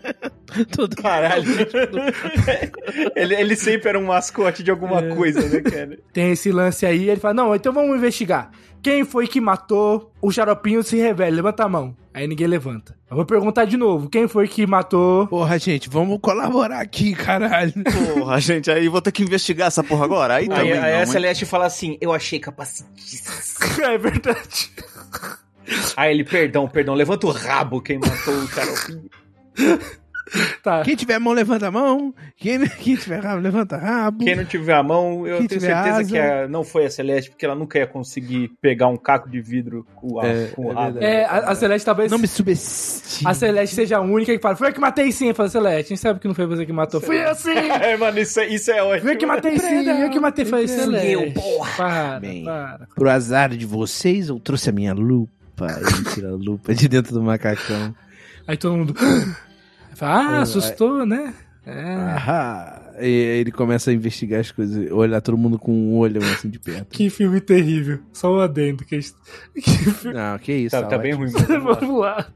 [0.74, 1.44] Todo Caralho.
[3.14, 5.98] ele, ele sempre era um mascote de alguma coisa, né, cara?
[6.12, 8.50] Tem esse lance aí, ele fala: Não, então vamos investigar.
[8.82, 11.34] Quem foi que matou o xaropinho se revela?
[11.34, 11.96] Levanta a mão.
[12.18, 12.96] Aí ninguém levanta.
[13.08, 15.28] Eu vou perguntar de novo: quem foi que matou.
[15.28, 17.72] Porra, gente, vamos colaborar aqui, caralho.
[18.18, 20.34] Porra, gente, aí vou ter que investigar essa porra agora.
[20.34, 21.06] Aí, Aí, também aí não, a hein?
[21.06, 23.30] Celeste fala assim: Eu achei capacitíssimo.
[23.86, 24.72] é verdade.
[25.96, 29.10] Aí ele, perdão, perdão, levanta o rabo quem matou o xaropinho.
[30.62, 30.82] Tá.
[30.82, 32.14] Quem tiver mão, levanta a mão.
[32.36, 34.24] Quem, quem tiver rabo, levanta rabo.
[34.24, 36.04] Quem não tiver a mão, eu Quem tenho certeza asa.
[36.04, 39.40] que a- não foi a Celeste, porque ela nunca ia conseguir pegar um caco de
[39.40, 40.98] vidro com, a, É, com o é rabo.
[41.00, 42.10] É, a, a Celeste talvez.
[42.10, 43.30] Não me subestime.
[43.30, 45.32] A Celeste seja a única que fala: Foi eu que matei sim.
[45.32, 47.00] Fala, Celeste, a gente sabe que não foi você que matou.
[47.00, 47.50] Fui eu sim.
[47.80, 49.02] É, mano, isso, é- isso é ótimo.
[49.02, 49.84] Foi eu que matei sim.
[49.88, 50.44] Eu que matei.
[50.44, 51.06] Foi Celeste.
[51.12, 51.76] eu, porra.
[51.76, 52.44] Para, Bem.
[52.44, 52.86] para.
[52.94, 55.66] Pro azar de vocês, eu trouxe a minha lupa.
[55.80, 57.94] Ele tira a lupa de dentro do macacão.
[58.46, 58.94] Aí todo mundo.
[60.00, 61.34] Ah, assustou, né?
[61.66, 61.94] É.
[61.94, 62.82] Ahá.
[62.98, 66.48] E aí ele começa a investigar as coisas, olhar todo mundo com um olho assim
[66.48, 66.88] de perto.
[66.88, 68.00] Que filme terrível.
[68.12, 68.84] Só um adendo.
[68.84, 68.98] Que,
[69.54, 70.16] que filme...
[70.16, 70.70] Não, que isso.
[70.70, 71.30] Tá, tá bem ruim.
[71.62, 72.26] vamos lá.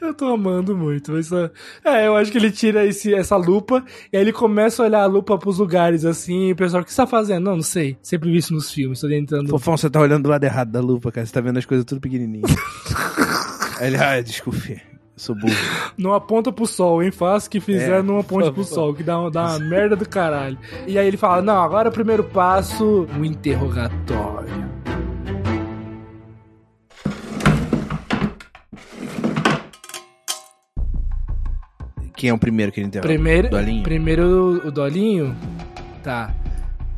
[0.00, 1.50] Eu tô amando muito, mas só...
[1.84, 5.02] É, eu acho que ele tira esse, essa lupa e aí ele começa a olhar
[5.02, 7.44] a lupa pros lugares assim, e o pessoal, o que você tá fazendo?
[7.44, 7.98] Não, não sei.
[8.00, 9.48] Sempre vi isso nos filmes, tô entrando...
[9.50, 11.26] Fofão, você tá olhando do lado errado da lupa, cara.
[11.26, 12.48] Você tá vendo as coisas tudo pequenininhas.
[13.86, 14.72] ele, ah, desculpe.
[14.72, 14.78] Eu
[15.16, 15.54] sou burro.
[15.96, 17.10] Não aponta pro sol, hein?
[17.10, 19.58] Faça o que fizer, É, não aponte por pro sol, que dá, uma- dá uma
[19.58, 20.56] merda do caralho.
[20.86, 24.68] E aí ele fala, não, agora o primeiro passo, o interrogatório.
[32.16, 33.08] Quem é o primeiro que ele interroga?
[33.08, 33.82] Primeiro, Dolinho?
[33.82, 35.36] primeiro o Dolinho,
[36.02, 36.34] tá.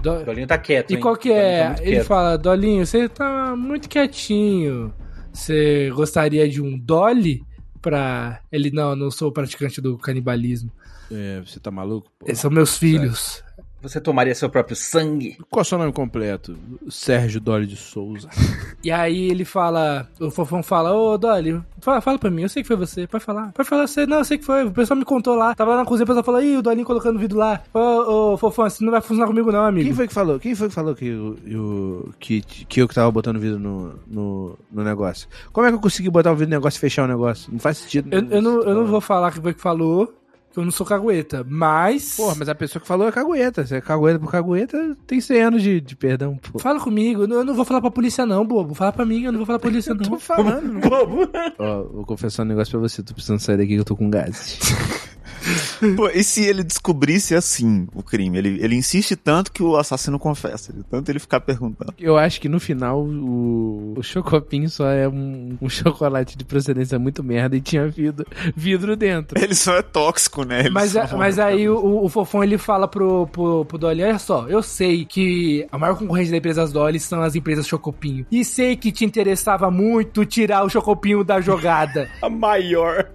[0.02, 1.00] Do- O Dolinho tá quieto, E hein?
[1.00, 1.74] qual que Dolinho é?
[1.74, 4.94] tá Ele fala, Dolinho, você tá muito quietinho.
[5.32, 7.44] Você gostaria de um Dolly
[7.80, 8.40] pra...
[8.50, 10.70] Ele, não, não sou praticante do canibalismo.
[11.10, 12.10] É, você tá maluco?
[12.18, 12.26] pô?
[12.26, 13.42] Eles são meus filhos.
[13.82, 15.38] Você tomaria seu próprio sangue?
[15.48, 16.56] Qual é o seu nome completo?
[16.88, 18.28] Sérgio Dolly de Souza.
[18.82, 22.62] E aí ele fala, o Fofão fala, ô Dolly, fala, fala pra mim, eu sei
[22.62, 23.52] que foi você, pode falar.
[23.52, 25.54] Pode falar você, não, eu sei que foi, o pessoal me contou lá.
[25.54, 27.62] Tava lá na cozinha, o pessoal falou, ih, o Dolinho colocando o vidro lá.
[27.74, 29.84] Ô, ô, Fofão, isso não vai funcionar comigo não, amigo.
[29.84, 30.40] Quem foi que falou?
[30.40, 34.58] Quem foi que falou que, eu, que, que eu que tava botando vidro no, no,
[34.72, 35.28] no negócio?
[35.52, 37.52] Como é que eu consegui botar o vidro no negócio e fechar o negócio?
[37.52, 38.08] Não faz sentido.
[38.10, 40.10] Eu, eu não, eu não vou falar quem foi que falou,
[40.56, 42.16] eu não sou cagueta, mas...
[42.16, 43.64] Porra, mas a pessoa que falou é cagueta.
[43.66, 46.58] Se é cagueta por cagueta, tem 100 anos de, de perdão, pô.
[46.58, 48.74] Fala comigo, eu não- eu não vou falar pra polícia não, bobo.
[48.74, 50.02] Fala pra mim, eu não vou falar pra polícia não.
[50.02, 50.80] Tô falando.
[50.88, 51.28] Bobo.
[51.58, 53.02] Ó, vou confessar um negócio pra você.
[53.02, 54.58] Tô precisando sair daqui que eu tô com gases.
[55.96, 58.38] Pô, e se ele descobrisse assim o crime?
[58.38, 60.72] Ele, ele insiste tanto que o assassino confessa.
[60.72, 61.94] De tanto ele ficar perguntando.
[61.98, 66.98] Eu acho que no final o, o chocopinho só é um, um chocolate de procedência
[66.98, 69.38] muito merda e tinha vidro, vidro dentro.
[69.42, 70.60] Ele só é tóxico, né?
[70.60, 74.18] Ele Mas, a- mas aí o, o Fofão ele fala pro, pro, pro Dolly: Olha
[74.18, 78.26] só, eu sei que a maior concorrente da empresa Dolly são as empresas Chocopinho.
[78.30, 82.08] E sei que te interessava muito tirar o Chocopinho da jogada.
[82.22, 83.08] A maior.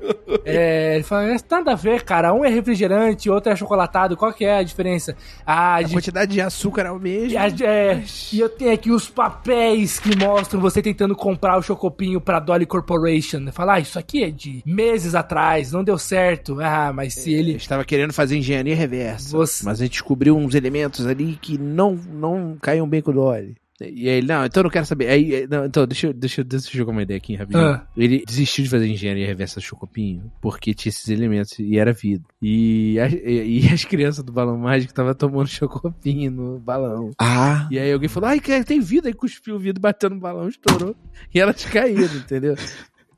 [0.44, 2.15] É, ele fala, "É, nada a ver, cara.
[2.24, 4.16] Um é refrigerante, outro é chocolatado.
[4.16, 5.16] Qual que é a diferença?
[5.46, 7.32] Ah, A de- quantidade de açúcar é o mesmo.
[7.32, 11.62] e, a- é, e eu tenho aqui os papéis que mostram você tentando comprar o
[11.62, 13.46] chocopinho pra Dolly Corporation.
[13.52, 16.60] Fala, ah, isso aqui é de meses atrás, não deu certo.
[16.62, 17.58] Ah, mas se Ele ele.
[17.58, 19.36] estava querendo fazer engenharia reversa.
[19.36, 23.14] Você- Mas a gente descobriu uns elementos ali que não, não caíam bem com o
[23.14, 23.56] Dolly.
[23.82, 25.08] E aí, ele, não, então eu não quero saber.
[25.10, 27.64] Aí, não, então, deixa eu, deixa, eu- deixa eu jogar uma ideia aqui rapidinho.
[27.66, 27.86] Ah.
[27.98, 32.26] Ele desistiu de fazer engenharia reversa Chocopinho porque tinha esses elementos e era vidro.
[32.42, 37.12] E, as- e, e as crianças do balão mágico estavam tomando Chocopinho no balão.
[37.20, 39.08] Ah, E aí alguém falou, ai, tem vidro.
[39.08, 40.96] Aí cuspiu o vidro, bateu no balão, estourou.
[41.34, 42.56] E elas caíram, entendeu?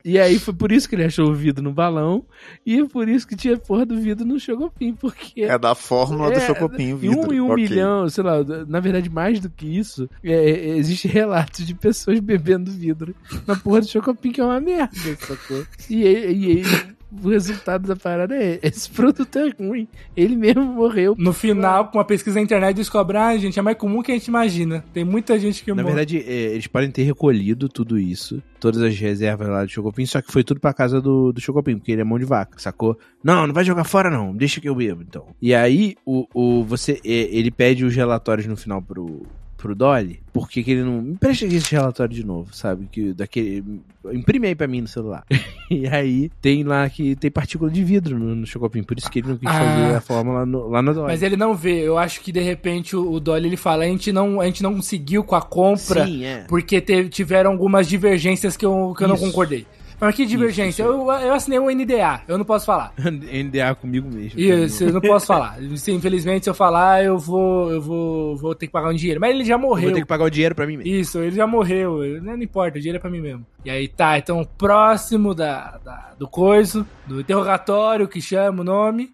[0.10, 2.24] E aí foi por isso que ele achou o vidro no balão.
[2.66, 4.96] E por isso que tinha porra do vidro no Chocopinho.
[4.96, 7.30] Porque é da fórmula do É, Chocopinho em vidro.
[7.30, 7.56] um em um Ok.
[7.68, 12.20] milhão, sei lá, na verdade mais do que isso, é, é, existe relatos de pessoas
[12.22, 13.14] bebendo vidro
[13.46, 15.66] na porra do Chocopim, que é uma merda, sacou?
[15.90, 16.64] E, e, e
[17.12, 19.88] o resultado da parada é, esse produto é ruim.
[20.16, 21.16] Ele mesmo morreu.
[21.18, 24.16] No final, com uma pesquisa na internet, descobre, ah, gente, é mais comum que a
[24.16, 24.84] gente imagina.
[24.94, 25.96] Tem muita gente que Na morre.
[25.96, 30.22] verdade, é, eles podem ter recolhido tudo isso, todas as reservas lá do Chocopim, só
[30.22, 32.98] que foi tudo pra casa do, do Chocopim, porque ele é mão de vaca, sacou?
[33.24, 35.28] Não, não vai jogar fora não, deixa que eu bebo, então.
[35.42, 39.26] E aí, o, o, você, é, ele pede os relatórios no final pro,
[39.58, 41.02] pro Dolly, porque que ele não...
[41.02, 42.88] Me presta aqui esse relatório de novo, sabe?
[42.92, 43.82] Que daquele...
[44.14, 45.26] Imprime aí pra mim no celular.
[45.70, 49.20] e aí, tem lá que tem partícula de vidro no, no Chocopim, por isso que
[49.20, 49.54] ele não quis Ah.
[49.54, 51.08] fazer a fórmula no- lá na Dolly.
[51.08, 51.82] Mas ele não vê.
[51.82, 54.64] Eu acho que de repente o, o Dolly ele fala: a gente, não, a gente
[54.64, 56.46] não conseguiu com a compra Sim, é.
[56.48, 56.80] porque
[57.10, 59.66] tiveram algumas divergências que eu, que eu não concordei.
[60.00, 60.84] Mas que divergência?
[60.84, 60.92] isso.
[60.92, 62.94] Eu, eu assinei um NDA, eu não posso falar.
[63.02, 64.40] NDA comigo mesmo.
[64.40, 65.58] Isso, eu não posso falar.
[65.76, 69.20] Se, infelizmente, se eu falar, eu vou, eu vou, vou ter que pagar um dinheiro.
[69.20, 69.86] Mas ele já Eu morreu.
[69.90, 70.92] vou ter que pagar o dinheiro pra mim mesmo.
[70.94, 72.04] Isso, ele já morreu.
[72.04, 73.46] eu- Não, não importa, o dinheiro é pra mim mesmo.
[73.66, 79.10] E aí tá, então próximo da, da- do coiso, do interrogatório que chama o nome.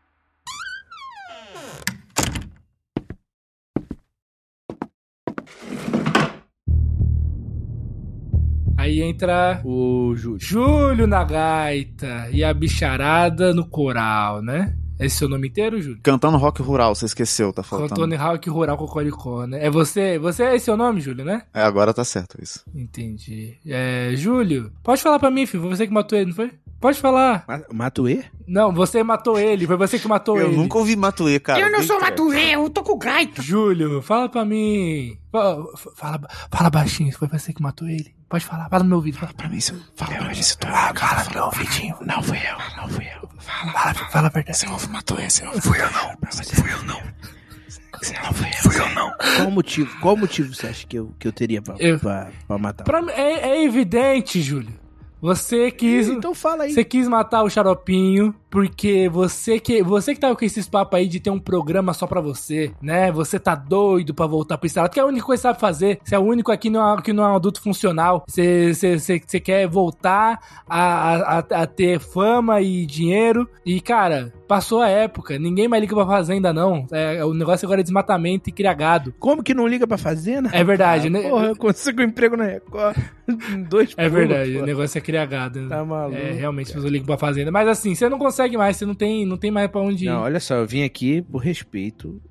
[8.83, 10.37] Aí entra O Júlio.
[10.41, 14.75] Júlio na gaita e a bicharada no coral, né?
[14.99, 15.99] Esse é o seu nome inteiro, Júlio?
[16.03, 17.93] Cantando rock rural, você esqueceu, tá faltando.
[17.93, 19.65] Antônio Hawk Rural Cocoricó, né?
[19.65, 20.19] É você?
[20.19, 21.41] Você é esse seu nome, Júlio, né?
[21.53, 22.63] É, agora tá certo isso.
[22.75, 23.57] Entendi.
[23.65, 25.63] É, Júlio, pode falar pra mim, filho.
[25.63, 26.51] Foi você que matou ele, não foi?
[26.79, 27.43] Pode falar.
[27.47, 28.23] Ma- Matuê?
[28.45, 29.65] Não, você matou ele.
[29.65, 30.57] Foi você que matou Eu ele.
[30.57, 31.59] nunca ouvi Matuê, cara.
[31.59, 31.99] eu não Bem sou.
[31.99, 33.41] Matuê, eu tô com gaita.
[33.41, 35.17] Júlio, fala pra mim.
[35.31, 35.65] Fala,
[35.95, 36.21] fala,
[36.51, 37.11] fala baixinho.
[37.17, 38.13] Foi você que matou ele.
[38.33, 38.67] Pode falar.
[38.67, 39.15] Fala no meu ouvido.
[39.19, 41.95] Fala Pra mim, se eu fala pra mim se tu Ah, fala no meu ouvidinho.
[42.01, 43.29] Não fui eu, não fui eu.
[43.37, 44.57] Fala, Fala, fala a verdade.
[44.57, 46.17] Você ouve Matuê, você não fui eu não.
[46.41, 47.01] Fui eu não.
[48.01, 48.53] Você não fui eu.
[48.71, 49.11] Fui eu não.
[49.37, 49.99] Qual motivo?
[49.99, 52.83] Qual motivo você acha que eu, que eu teria pra, Eu- pra, pra matar?
[52.85, 54.73] Pra é, é evidente, Júlio.
[55.21, 56.07] Você quis.
[56.07, 56.73] Então fala aí.
[56.73, 61.07] Você quis matar o xaropinho porque você que você que tava com esses papos aí
[61.07, 63.11] de ter um programa só pra você, né?
[63.11, 65.97] Você tá doido pra voltar pro estrado, que é a única coisa que sabe fazer.
[66.03, 68.23] Você é o único aqui não é, que não é um adulto funcional.
[68.27, 70.39] Você, você, você, você quer voltar
[70.69, 73.49] a, a, a ter fama e dinheiro.
[73.65, 75.39] E, cara, passou a época.
[75.39, 76.85] Ninguém mais liga pra fazenda, não.
[76.91, 79.15] É, o negócio agora é desmatamento e criar gado.
[79.17, 80.51] Como que não liga pra fazenda?
[80.53, 81.21] É verdade, Ah, né?
[81.27, 82.97] Porra, eu consigo um emprego na Record.
[83.67, 85.67] Dois É pulos, verdade, o negócio é criar gado.
[85.67, 87.51] Tá maluco, É, realmente, as pessoas ligam pra fazenda.
[87.51, 90.09] Mas assim, você não consegue mais, você não tem, não tem mais pra onde ir.
[90.09, 92.21] Não, olha só, eu vim aqui por respeito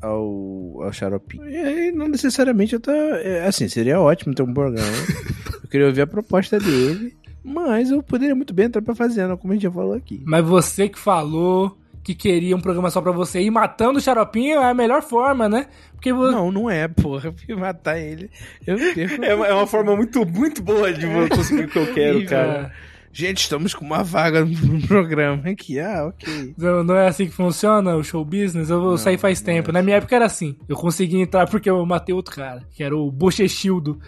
[0.00, 1.48] ao, ao Xaropinho.
[1.48, 2.90] E aí, não necessariamente eu tô.
[2.90, 4.88] é, Assim, seria ótimo ter um programa.
[5.62, 7.14] eu queria ouvir a proposta dele.
[7.42, 10.22] Mas eu poderia muito bem entrar pra fazenda, como a gente já falou aqui.
[10.26, 14.58] Mas você que falou que queria um programa só pra você ir matando o xaropinho
[14.60, 15.66] é a melhor forma, né?
[15.92, 16.34] Porque você.
[16.34, 17.32] Não, não é, porra.
[17.32, 18.30] Porque matar ele.
[18.66, 19.24] Eu perco.
[19.24, 22.72] É uma, é uma forma muito, muito boa de conseguir o que eu quero, cara.
[23.12, 25.80] Gente, estamos com uma vaga no programa aqui.
[25.80, 26.54] Ah, ok.
[26.56, 28.70] Não, não é assim que funciona o show business?
[28.70, 29.72] Eu, eu saí faz tempo.
[29.72, 30.56] Na minha época era assim.
[30.68, 33.98] Eu consegui entrar porque eu matei outro cara, que era o Bochechildo.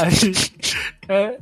[0.00, 0.32] Aí,
[1.08, 1.38] é,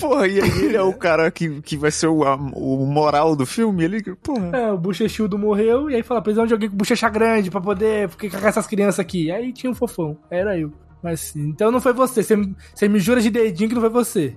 [0.00, 3.36] Porra, e aí ele é o cara que, que vai ser o, a- o moral
[3.36, 3.84] do filme?
[3.84, 4.56] Ele, porra.
[4.56, 8.08] é, o Bochechildo morreu, e aí fala, precisamos de alguém com bochecha grande pra poder
[8.08, 9.30] ficar com essas crianças aqui.
[9.30, 10.72] Aí tinha um fofão, era eu.
[11.02, 12.22] Mas então não foi você.
[12.22, 12.36] Você,
[12.74, 14.34] você me jura de dedinho que não foi você.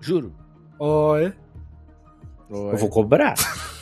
[0.00, 0.32] Juro.
[0.78, 1.36] Olha.
[2.50, 3.34] Eu vou cobrar.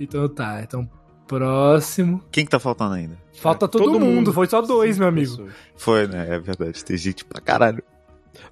[0.00, 0.88] Então tá, então
[1.26, 2.22] próximo.
[2.30, 3.18] Quem que tá faltando ainda?
[3.34, 4.14] Falta todo, todo mundo.
[4.14, 4.32] mundo.
[4.32, 5.48] foi só dois, meu amigo.
[5.76, 6.36] Foi, né?
[6.36, 6.84] É verdade.
[6.84, 7.82] Tem gente pra caralho.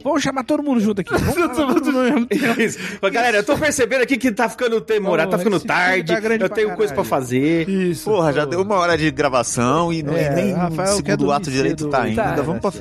[0.03, 1.11] Vamos chamar todo mundo junto aqui.
[1.16, 2.26] Vamos chamar todo mundo mesmo.
[2.61, 2.78] Isso.
[3.01, 6.12] Mas, Galera, eu tô percebendo aqui que tá ficando demorado, tá ficando tarde.
[6.12, 7.68] tá eu pra tenho coisa pra fazer.
[7.68, 8.11] Isso.
[8.11, 8.51] Porra, já pô.
[8.51, 11.88] deu uma hora de gravação e, não- É, e nem Rafael o segundo ato direito
[11.88, 12.22] tá ainda.
[12.24, 12.78] Tá, Vamos pra tá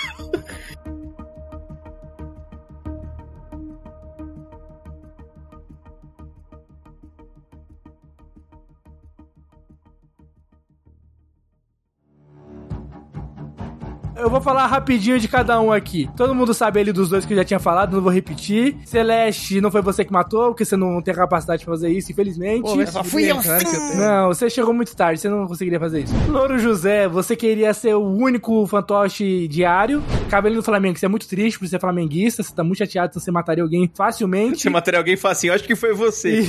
[14.22, 14.30] frente.
[14.30, 16.08] vou falar rapidinho de cada um aqui.
[16.16, 18.76] Todo mundo sabe ali dos dois que eu já tinha falado, não vou repetir.
[18.84, 22.62] Celeste, não foi você que matou, porque você não tem capacidade pra fazer isso, infelizmente.
[22.62, 23.96] Pô, mas fui eu claro que eu tenho.
[23.96, 26.14] Não, você chegou muito tarde, você não conseguiria fazer isso.
[26.28, 30.02] Louro José, você queria ser o único fantoche diário.
[30.28, 33.20] Cabelo do Flamengo, você é muito triste por ser flamenguista, você tá muito chateado, então
[33.20, 34.60] você mataria alguém facilmente.
[34.60, 36.40] Se matar alguém facinho, eu acho que foi você.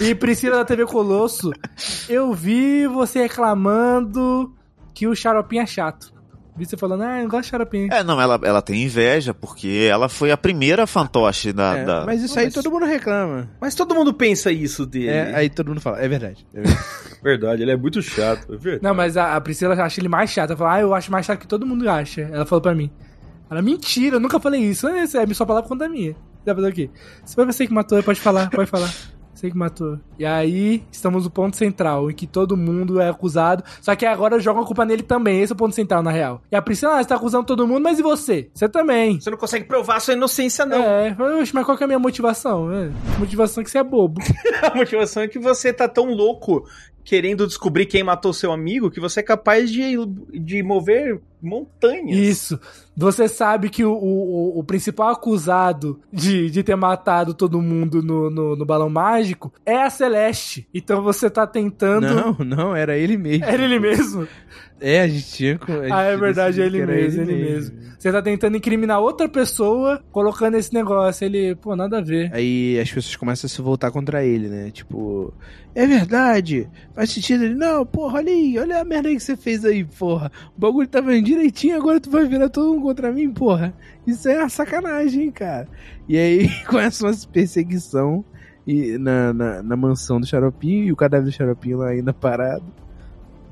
[0.00, 1.50] E, e Priscila da TV Colosso,
[2.08, 4.52] eu vi você reclamando
[4.94, 6.15] que o Xaropinho é chato.
[6.56, 7.92] Vi você falando, ah, eu não gosto de Xaropinho.
[7.92, 11.76] É, não, ela, ela tem inveja, porque ela foi a primeira fantoche da.
[11.76, 13.48] É, da- mas isso aí todo mundo reclama.
[13.60, 15.08] Mas todo mundo pensa isso dele.
[15.08, 16.46] É, aí todo mundo fala, é verdade.
[16.54, 16.84] É verdade.
[17.26, 18.52] Verdade, ele é muito chato.
[18.54, 18.84] É verdade.
[18.84, 20.50] Não, mas a, a Priscila acha ele mais chato.
[20.50, 22.20] Ela fala, ah, eu acho mais chato que todo mundo acha.
[22.20, 22.88] Ela falou pra mim.
[23.50, 24.86] Ela, mentira, eu nunca falei isso.
[24.86, 26.12] É, é sua palavra contra a minha.
[26.12, 26.90] Você vai fazer o quê?
[27.24, 28.92] Se foi você que matou, pode falar, pode falar.
[29.36, 29.98] Você que matou.
[30.18, 33.62] E aí, estamos no ponto central, em que todo mundo é acusado.
[33.82, 35.42] Só que agora jogam a culpa nele também.
[35.42, 36.40] Esse é o ponto central, na real.
[36.50, 38.48] E a Priscila, ah, você tá acusando todo mundo, mas e você?
[38.54, 39.20] Você também.
[39.20, 40.82] Você não consegue provar sua inocência, não.
[40.82, 41.14] É,
[41.52, 42.72] mas qual que é a minha motivação?
[42.72, 44.22] É, motivação é que você é bobo.
[44.62, 46.66] A motivação é que você tá tão louco
[47.06, 49.94] querendo descobrir quem matou seu amigo que você é capaz de,
[50.32, 52.16] de mover montanhas.
[52.16, 52.60] Isso.
[52.96, 58.30] Você sabe que o, o, o principal acusado de, de ter matado todo mundo no,
[58.30, 60.66] no, no balão mágico é a Celeste.
[60.72, 62.06] Então você tá tentando.
[62.06, 63.44] Não, não, era ele mesmo.
[63.44, 64.26] Era ele mesmo?
[64.80, 65.60] É, a gente tinha.
[65.66, 67.86] a gente ah, é verdade, é decidiu ele era mesmo, ele mesmo.
[67.98, 71.24] Você tá tentando incriminar outra pessoa colocando esse negócio.
[71.24, 72.30] Ele, pô, nada a ver.
[72.32, 74.70] Aí as pessoas começam a se voltar contra ele, né?
[74.70, 75.32] Tipo,
[75.74, 77.44] é verdade, faz sentido.
[77.44, 80.30] Ele, não, porra, olha aí, olha a merda aí que você fez aí, porra.
[80.56, 83.74] O bagulho tava indo direitinho, agora tu vai virar todo mundo contra mim, porra.
[84.06, 85.68] Isso é uma sacanagem, hein, cara.
[86.08, 88.24] E aí começa uma perseguição
[88.66, 92.64] e, na, na, na mansão do Xaropinho e o cadáver do Xaropinho lá ainda parado.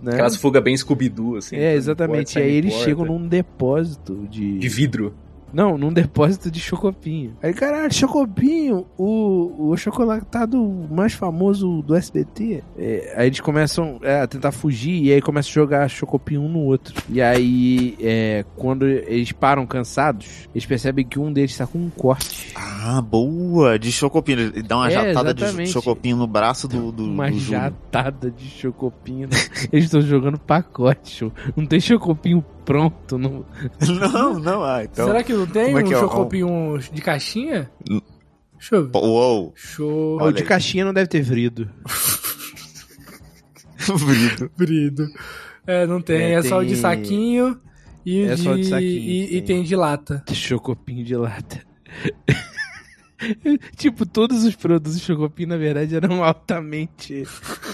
[0.03, 0.12] Né?
[0.12, 1.57] Aquelas fugas bem Scooby-Doo, assim.
[1.57, 2.39] É, exatamente.
[2.39, 2.85] E aí eles porta.
[2.85, 4.59] chegam num depósito de.
[4.59, 5.14] De vidro.
[5.55, 7.37] Não, num depósito de chocopinho.
[7.43, 10.59] Aí, caralho, chocopinho, o, o chocolatado
[10.91, 12.63] mais famoso do SBT.
[12.77, 16.49] É, aí eles começam é, a tentar fugir e aí começam a jogar chocopinho um
[16.49, 16.95] no outro.
[17.09, 21.91] E aí, é, quando eles param cansados, eles percebem que um deles tá com um
[21.91, 22.53] corte.
[22.55, 23.79] Ah, boa!
[23.79, 24.41] De chocopinho.
[24.41, 25.71] Ele dá uma É, jatada de exatamente.
[25.71, 29.29] chocopinho no braço do, do, Uma do jatada de chocopinho.
[29.29, 29.37] né?
[29.73, 31.33] eles estão jogando pacote, show.
[31.57, 33.19] Não tem chocopinho pronto.
[33.19, 33.45] Não...
[33.89, 35.07] Não, não, ah, então.
[35.07, 35.87] Será que não tem é um é?
[35.87, 37.71] chocopinho de caixinha?
[38.59, 38.97] Deixa eu ver.
[38.97, 39.53] Uou!
[39.55, 40.21] Show.
[40.23, 40.49] o de aí.
[40.49, 41.69] caixinha não deve ter vrido.
[44.07, 44.51] Brito.
[44.57, 45.07] Brido.
[45.67, 46.17] É, não tem.
[46.23, 47.61] É, É, só o de tem- saquinho
[48.05, 50.25] e, É de, só de saquinho, e, e tem de lata.
[50.33, 51.61] Chocopinho de lata.
[53.77, 57.25] tipo, todos os produtos de Chocopinho, na verdade, eram altamente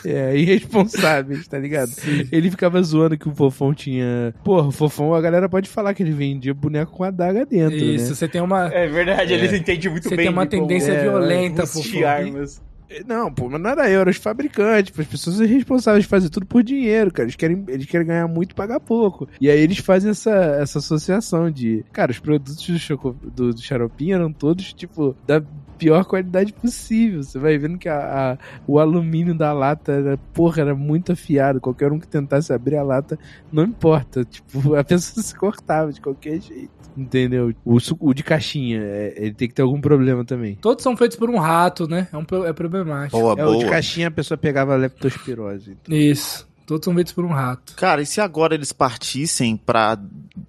[0.05, 1.91] é, irresponsáveis, tá ligado?
[2.31, 4.35] Ele ficava zoando que o Fofão tinha.
[4.45, 8.09] Porra, o Fofão, a galera pode falar que ele vendia boneco com adaga dentro, Isso,
[8.11, 8.15] né?
[8.15, 8.67] você tem uma.
[8.73, 10.27] É verdade, eles entendem muito Você bem.
[10.27, 12.09] tem uma tendência é, violenta, vestir fofão.
[12.09, 12.70] armas.
[13.07, 16.45] Não, pô, mas não era eu, era os fabricantes, as pessoas responsáveis de fazer tudo
[16.47, 17.27] por dinheiro, cara.
[17.27, 19.29] Eles querem, eles querem ganhar muito e pagar pouco.
[19.41, 21.85] E aí eles fazem essa, essa associação de.
[21.93, 25.43] Cara, os produtos do, choco, do, do Xaropinho eram todos, tipo, da
[25.81, 27.23] pior qualidade possível.
[27.23, 31.61] Você vai vendo que a, a- o alumínio da lata era, porra, era muito afiado.
[31.61, 33.19] Qualquer um que tentasse abrir a lata,
[33.51, 34.25] não importa.
[34.31, 36.71] Tipo, a pessoa se cortava de qualquer jeito.
[36.97, 37.55] Entendeu?
[37.65, 40.57] O, o de caixinha, é, ele tem que ter algum problema também.
[40.61, 42.09] Todos são feitos por um rato, né?
[42.13, 43.19] É, um, é problemático.
[43.19, 43.71] Boa, É, o de boa.
[43.71, 45.77] caixinha a pessoa pegava leptospirose.
[45.89, 46.50] Isso.
[46.71, 47.75] Todos são feitos por um rato.
[47.75, 49.99] Cara, e se agora eles partissem pra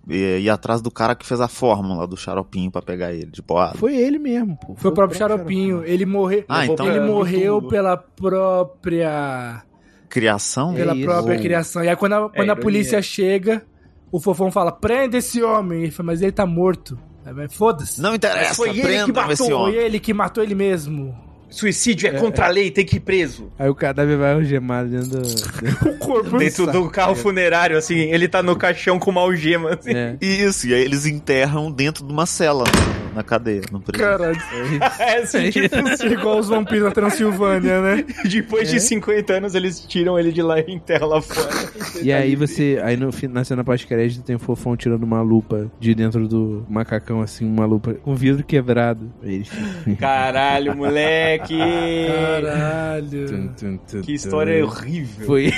[0.08, 3.42] eh, ir atrás do cara que fez a fórmula do xaropinho pra pegar ele de
[3.42, 3.74] boa?
[3.74, 4.76] Foi ele mesmo, pô.
[4.76, 5.84] Foi o próprio Xaropinho.
[5.84, 6.46] Ele, morre...
[6.48, 9.64] Ah, então ele é morreu pela própria.
[10.10, 10.76] Criação?
[10.76, 11.06] Pela isso.
[11.06, 11.84] própria Ou- criação.
[11.84, 12.56] E aí quando a, quando a ironia.
[12.62, 13.66] polícia chega,
[14.12, 15.82] o fofão fala: prenda esse homem.
[15.82, 17.00] Ele fala, mas ele tá morto.
[17.50, 18.00] Foda-se.
[18.00, 21.31] Não interessa, Foi ele que matou, esse Foi ele que matou ele mesmo.
[21.52, 23.52] Suicídio é, contra a lei, tem que ir preso.
[23.60, 25.22] Aí o cadáver vai algemado dentro do.
[25.92, 26.38] O corpo.
[26.38, 29.92] Dentro do carro funerário, assim, ele tá no caixão com uma algema, assim.
[29.94, 30.18] É.
[30.22, 32.64] Isso, e aí eles enterram dentro de uma cela
[33.11, 34.08] na, na cadeia, no presídio.
[34.18, 34.42] Caralho.
[35.00, 38.06] É assim, tipo, Igual os vampiros da Transilvânia, né?
[38.30, 41.50] depois de 50 anos eles tiram ele de lá e enterram lá fora.
[42.02, 42.80] E aí você.
[42.84, 47.22] Aí no, na cena pós-crédito tem o fofão tirando uma lupa de dentro do macacão,
[47.22, 49.12] assim, uma lupa com vidro quebrado.
[49.22, 49.46] Ele
[50.00, 51.58] Caralho, moleque!
[52.08, 53.28] Caralho.
[53.28, 54.68] Tum, tum, tum, Que história tum.
[54.68, 55.26] horrível.
[55.26, 55.54] Foi.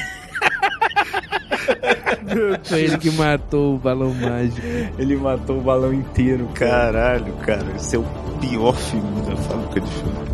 [2.63, 4.65] Foi ele que matou o balão mágico.
[4.97, 6.47] Ele matou o balão inteiro.
[6.53, 7.65] Caralho, cara.
[7.75, 8.05] Esse é o
[8.39, 10.33] pior filme da fábrica de filme.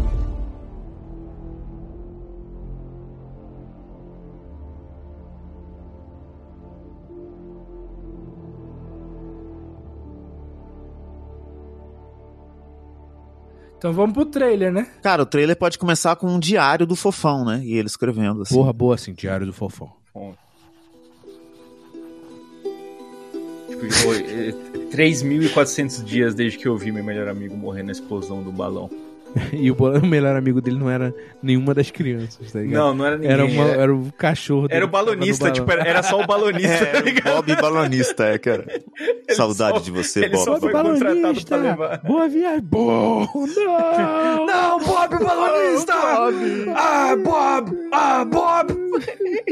[13.80, 14.88] Então vamos pro trailer, né?
[15.02, 17.62] Cara, o trailer pode começar com um diário do fofão, né?
[17.64, 18.54] E ele escrevendo assim.
[18.54, 19.90] Porra, boa assim, diário do fofão.
[23.80, 24.54] Tipo, foi, é,
[24.96, 28.90] 3.400 dias desde que eu vi meu melhor amigo morrer na explosão do balão.
[29.54, 29.76] E o
[30.08, 31.14] melhor amigo dele não era
[31.44, 32.80] nenhuma das crianças, tá ligado?
[32.82, 33.32] Não, não era ninguém.
[33.32, 36.26] Era, uma, era, era o cachorro dele era o balonista, tipo, era, era só o
[36.26, 37.36] balonista, É, tá ligado?
[37.36, 38.66] Bob Balonista, é, cara.
[39.30, 40.60] Saudade só- de você, ele só Bob.
[40.62, 41.98] foi Balonista, contratado pra levar.
[42.00, 42.62] Boa viagem.
[42.62, 44.46] Bom, não!
[44.48, 45.94] Não, Bob, balonista!
[46.76, 47.78] Ah, Bob!
[47.92, 48.79] Ah, Bob!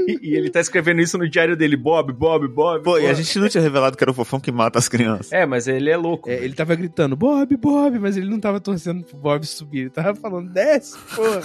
[0.07, 2.83] E, e ele tá escrevendo isso no diário dele, Bob, Bob, Bob.
[2.83, 3.15] Pô, e a Bob.
[3.15, 5.31] gente não tinha revelado que era o fofão que mata as crianças.
[5.31, 6.29] É, mas ele é louco.
[6.29, 9.81] É, ele tava gritando, Bob, Bob, mas ele não tava torcendo pro Bob subir.
[9.81, 11.41] Ele tava falando, desce, porra.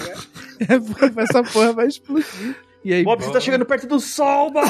[0.69, 2.55] É, Bob, essa porra vai explodir.
[2.85, 4.67] E aí, Bob, você tá chegando perto do sol, Bob!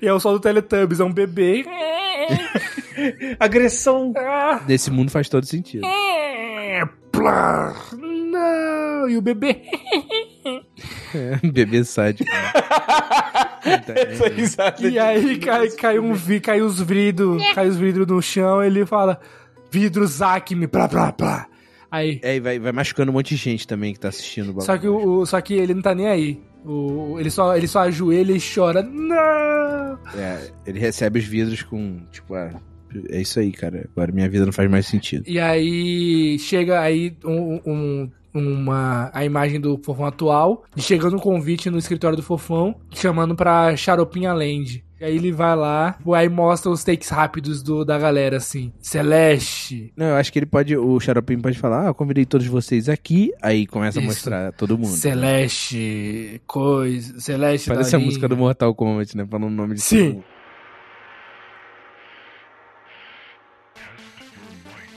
[0.00, 1.64] E é o sol do Teletubbies, é um bebê.
[3.38, 4.12] Agressão.
[4.66, 5.86] Nesse mundo faz todo sentido.
[7.12, 7.74] Plá.
[7.96, 9.08] Não!
[9.08, 9.62] E o bebê.
[11.52, 12.30] Bebê sádico.
[14.90, 18.86] E aí cai, cai, um, vi- cai os vidros, cai os vidros no chão, ele
[18.86, 19.20] fala,
[19.70, 21.46] vidros Acme, plá, plá, plá.
[21.90, 24.52] Aí, É, e vai, vai machucando um monte de gente também que tá assistindo o
[24.52, 24.66] bagulho.
[24.66, 26.40] só que, o, o- só que ele não tá nem aí.
[26.64, 29.98] O, ele, só, ele só ajoelha e chora, não!
[30.14, 32.50] É, ele recebe os vidros com, tipo, ah,
[33.08, 33.88] é isso aí, cara.
[33.96, 35.24] Agora minha vida não faz mais sentido.
[35.26, 41.20] E aí chega aí um, um- uma, a imagem do Fofão atual, e chegando um
[41.20, 44.84] convite no escritório do Fofão, chamando pra Charopinha Land.
[45.00, 48.70] E aí ele vai lá, aí mostra os takes rápidos do, da galera, assim.
[48.82, 52.46] Celeste, Não, eu acho que ele pode, o Xaropinho pode falar, ah, eu convidei todos
[52.46, 54.10] vocês aqui, aí começa a Isso.
[54.10, 54.90] mostrar todo mundo.
[54.90, 59.26] Celeste, coisa, Celeste Parece a música do Mortal Kombat, né?
[59.26, 60.22] Falando o nome de Sim.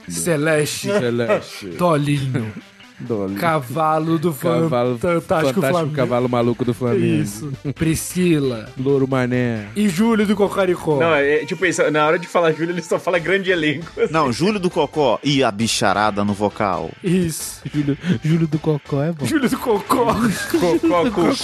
[0.06, 1.68] Celeste, Celeste.
[1.78, 2.52] Tolinho,
[3.00, 3.34] Dolly.
[3.34, 5.94] Cavalo do Cavalo Fantástico, Fantástico Flamengo.
[5.94, 7.04] Cavalo Maluco do Flamengo.
[7.22, 9.66] Isso, Priscila Louro Mané.
[9.74, 10.98] e Júlio do Cocaricó.
[11.00, 13.90] Não, é, tipo, isso, na hora de falar Júlio, ele só fala grande elenco.
[14.10, 16.90] Não, Júlio do Cocó e a bicharada no vocal.
[17.02, 17.60] Isso.
[17.72, 19.26] Júlio, Júlio do Cocó é bom.
[19.26, 20.14] Júlio do Cocó.
[20.14, 21.34] Cocó, cocó.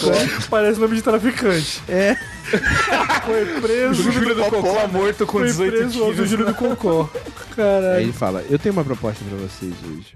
[0.48, 1.82] Parece nome de traficante.
[1.88, 2.16] É.
[3.24, 4.09] Foi preso.
[4.09, 6.28] O Júlio do Cocó morto com Foi 18 preso tiros.
[6.30, 7.11] Júlio do Cocó.
[7.14, 8.01] Aí Caralho.
[8.01, 10.14] ele fala, eu tenho uma proposta pra vocês hoje.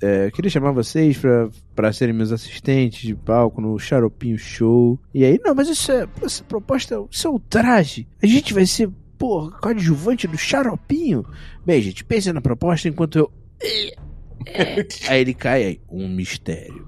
[0.00, 4.98] É, queria chamar vocês pra, pra serem meus assistentes de palco no Xaropinho Show.
[5.14, 8.06] E aí, não, mas isso é, essa proposta, isso é o traje.
[8.22, 11.24] A gente vai ser, porra, coadjuvante do Xaropinho.
[11.64, 13.32] Bem, gente, pense na proposta enquanto eu...
[15.08, 16.86] Aí ele cai aí, um mistério.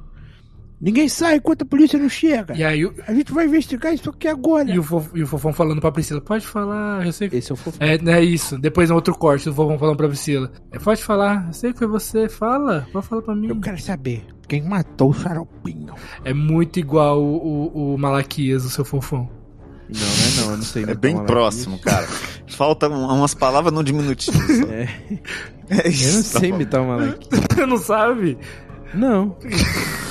[0.81, 2.57] Ninguém sai enquanto a polícia não chega.
[2.57, 4.71] E aí, o- A gente vai investigar isso aqui agora.
[4.71, 7.37] e o, Fof- e o Fofão falando pra Priscila, pode falar, eu sei que...
[7.37, 7.77] Esse é o fofo.
[7.81, 8.57] É, não é isso.
[8.59, 10.53] Depois é outro corte, o Fofão falando pra Priscila.
[10.71, 13.49] É, pode falar, eu sei que foi você, fala, pode falar pra mim.
[13.49, 15.95] Eu quero saber quem matou o Xaropinho.
[16.25, 19.29] É muito igual o, o, o Malaquias, o seu Fofão.
[19.91, 20.85] Não, não é não, eu não sei.
[20.85, 22.07] É bem próximo, cara.
[22.47, 24.39] Falta um- umas palavras no diminutivo.
[24.71, 24.83] É.
[25.71, 26.39] É Eu não isso.
[26.39, 27.19] sei imitar o Malaquias.
[27.53, 28.39] Você não sabe?
[28.95, 29.37] Não.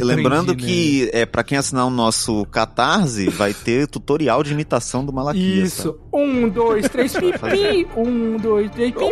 [0.00, 1.10] Lembrando Aprendi, né?
[1.10, 5.76] que, é, pra quem assinar o nosso Catarse, vai ter tutorial de imitação do Malaquias.
[5.76, 5.82] tá?
[5.82, 5.98] Isso.
[6.12, 7.86] Um, dois, três, pipi.
[7.96, 9.04] Um, dois, três, pipi.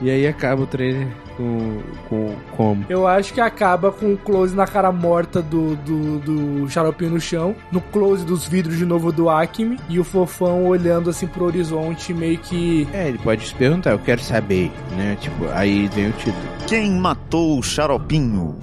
[0.00, 2.84] E aí acaba o trailer com, com como?
[2.88, 7.20] Eu acho que acaba com o close na cara morta do, do, do xaropinho no
[7.20, 11.44] chão, no close dos vidros de novo do Acme, e o fofão olhando assim pro
[11.44, 12.86] horizonte, meio que.
[12.92, 15.16] É, ele pode se perguntar, eu quero saber, né?
[15.20, 16.36] Tipo, aí vem o título.
[16.66, 18.56] Quem matou o Xaropinho?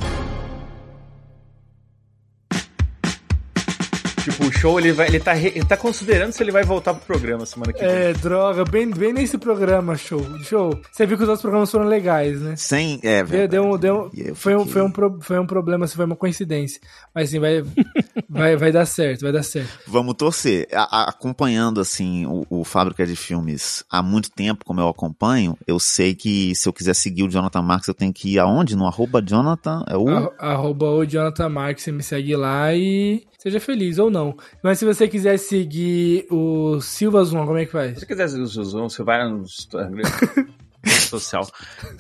[4.40, 6.94] Tipo, o show, ele, vai, ele, tá, re- ele tá considerando se ele vai voltar
[6.94, 7.90] pro programa semana que vem.
[7.90, 10.26] É, droga, bem, bem nesse programa, show.
[10.44, 10.80] Show.
[10.92, 12.56] Você viu que os outros programas foram legais, né?
[12.56, 13.00] Sem.
[13.04, 13.48] É, Deu, velho.
[13.50, 16.80] deu, deu, E eu foi, um, foi, um, foi um problema, assim, foi uma coincidência.
[17.14, 17.64] Mas assim, vai,
[18.28, 19.70] vai, vai dar certo, vai dar certo.
[19.88, 20.68] Vamos torcer.
[20.74, 25.58] A- a- acompanhando, assim, o, o Fábrica de Filmes há muito tempo, como eu acompanho,
[25.68, 28.76] eu sei que se eu quiser seguir o Jonathan Marks, eu tenho que ir aonde?
[28.76, 29.84] No arroba Jonathan?
[29.88, 30.08] É o.
[30.10, 34.36] Arro- Arroba o Jonathan Marques, você me segue lá e seja feliz ou não.
[34.64, 38.00] Mas se você quiser seguir o Silva Zoom, como é que Se faz?
[38.00, 39.44] você quiser o Zuzão, você vai no
[41.10, 41.48] social.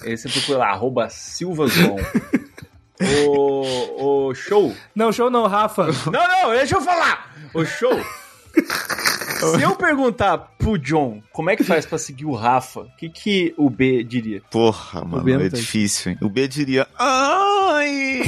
[0.01, 1.95] Aí você procura lá, arroba Silvazon.
[3.01, 4.75] O, o show.
[4.93, 5.87] Não, show não, Rafa.
[6.11, 7.33] Não, não, deixa eu falar.
[7.53, 7.99] O show.
[9.39, 13.09] Se eu perguntar pro John como é que faz pra seguir o Rafa, o que,
[13.09, 14.41] que o B diria?
[14.51, 15.59] Porra, mano, é tem.
[15.59, 16.17] difícil, hein?
[16.21, 16.85] O B diria.
[16.97, 18.23] Ai!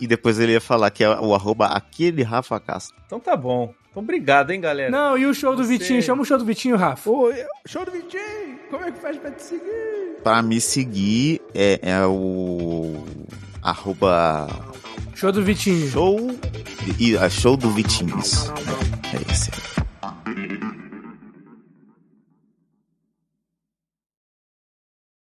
[0.00, 2.96] e depois ele ia falar que é o arroba aquele Rafa Castro.
[3.06, 3.74] Então tá bom.
[3.90, 4.90] Então obrigado, hein, galera.
[4.90, 5.62] Não, e o show Você...
[5.62, 6.02] do Vitinho?
[6.02, 7.10] Chama o show do Vitinho, Rafa.
[7.10, 7.30] Ô,
[7.66, 8.58] show do Vitinho!
[8.70, 10.20] Como é que faz pra te seguir?
[10.22, 13.04] Pra me seguir é, é o
[13.62, 14.48] Arroba.
[15.14, 15.90] Show do Vitinho.
[15.90, 16.38] Show.
[16.98, 18.50] E, show do Vitinho isso
[19.12, 19.89] é, é isso aí.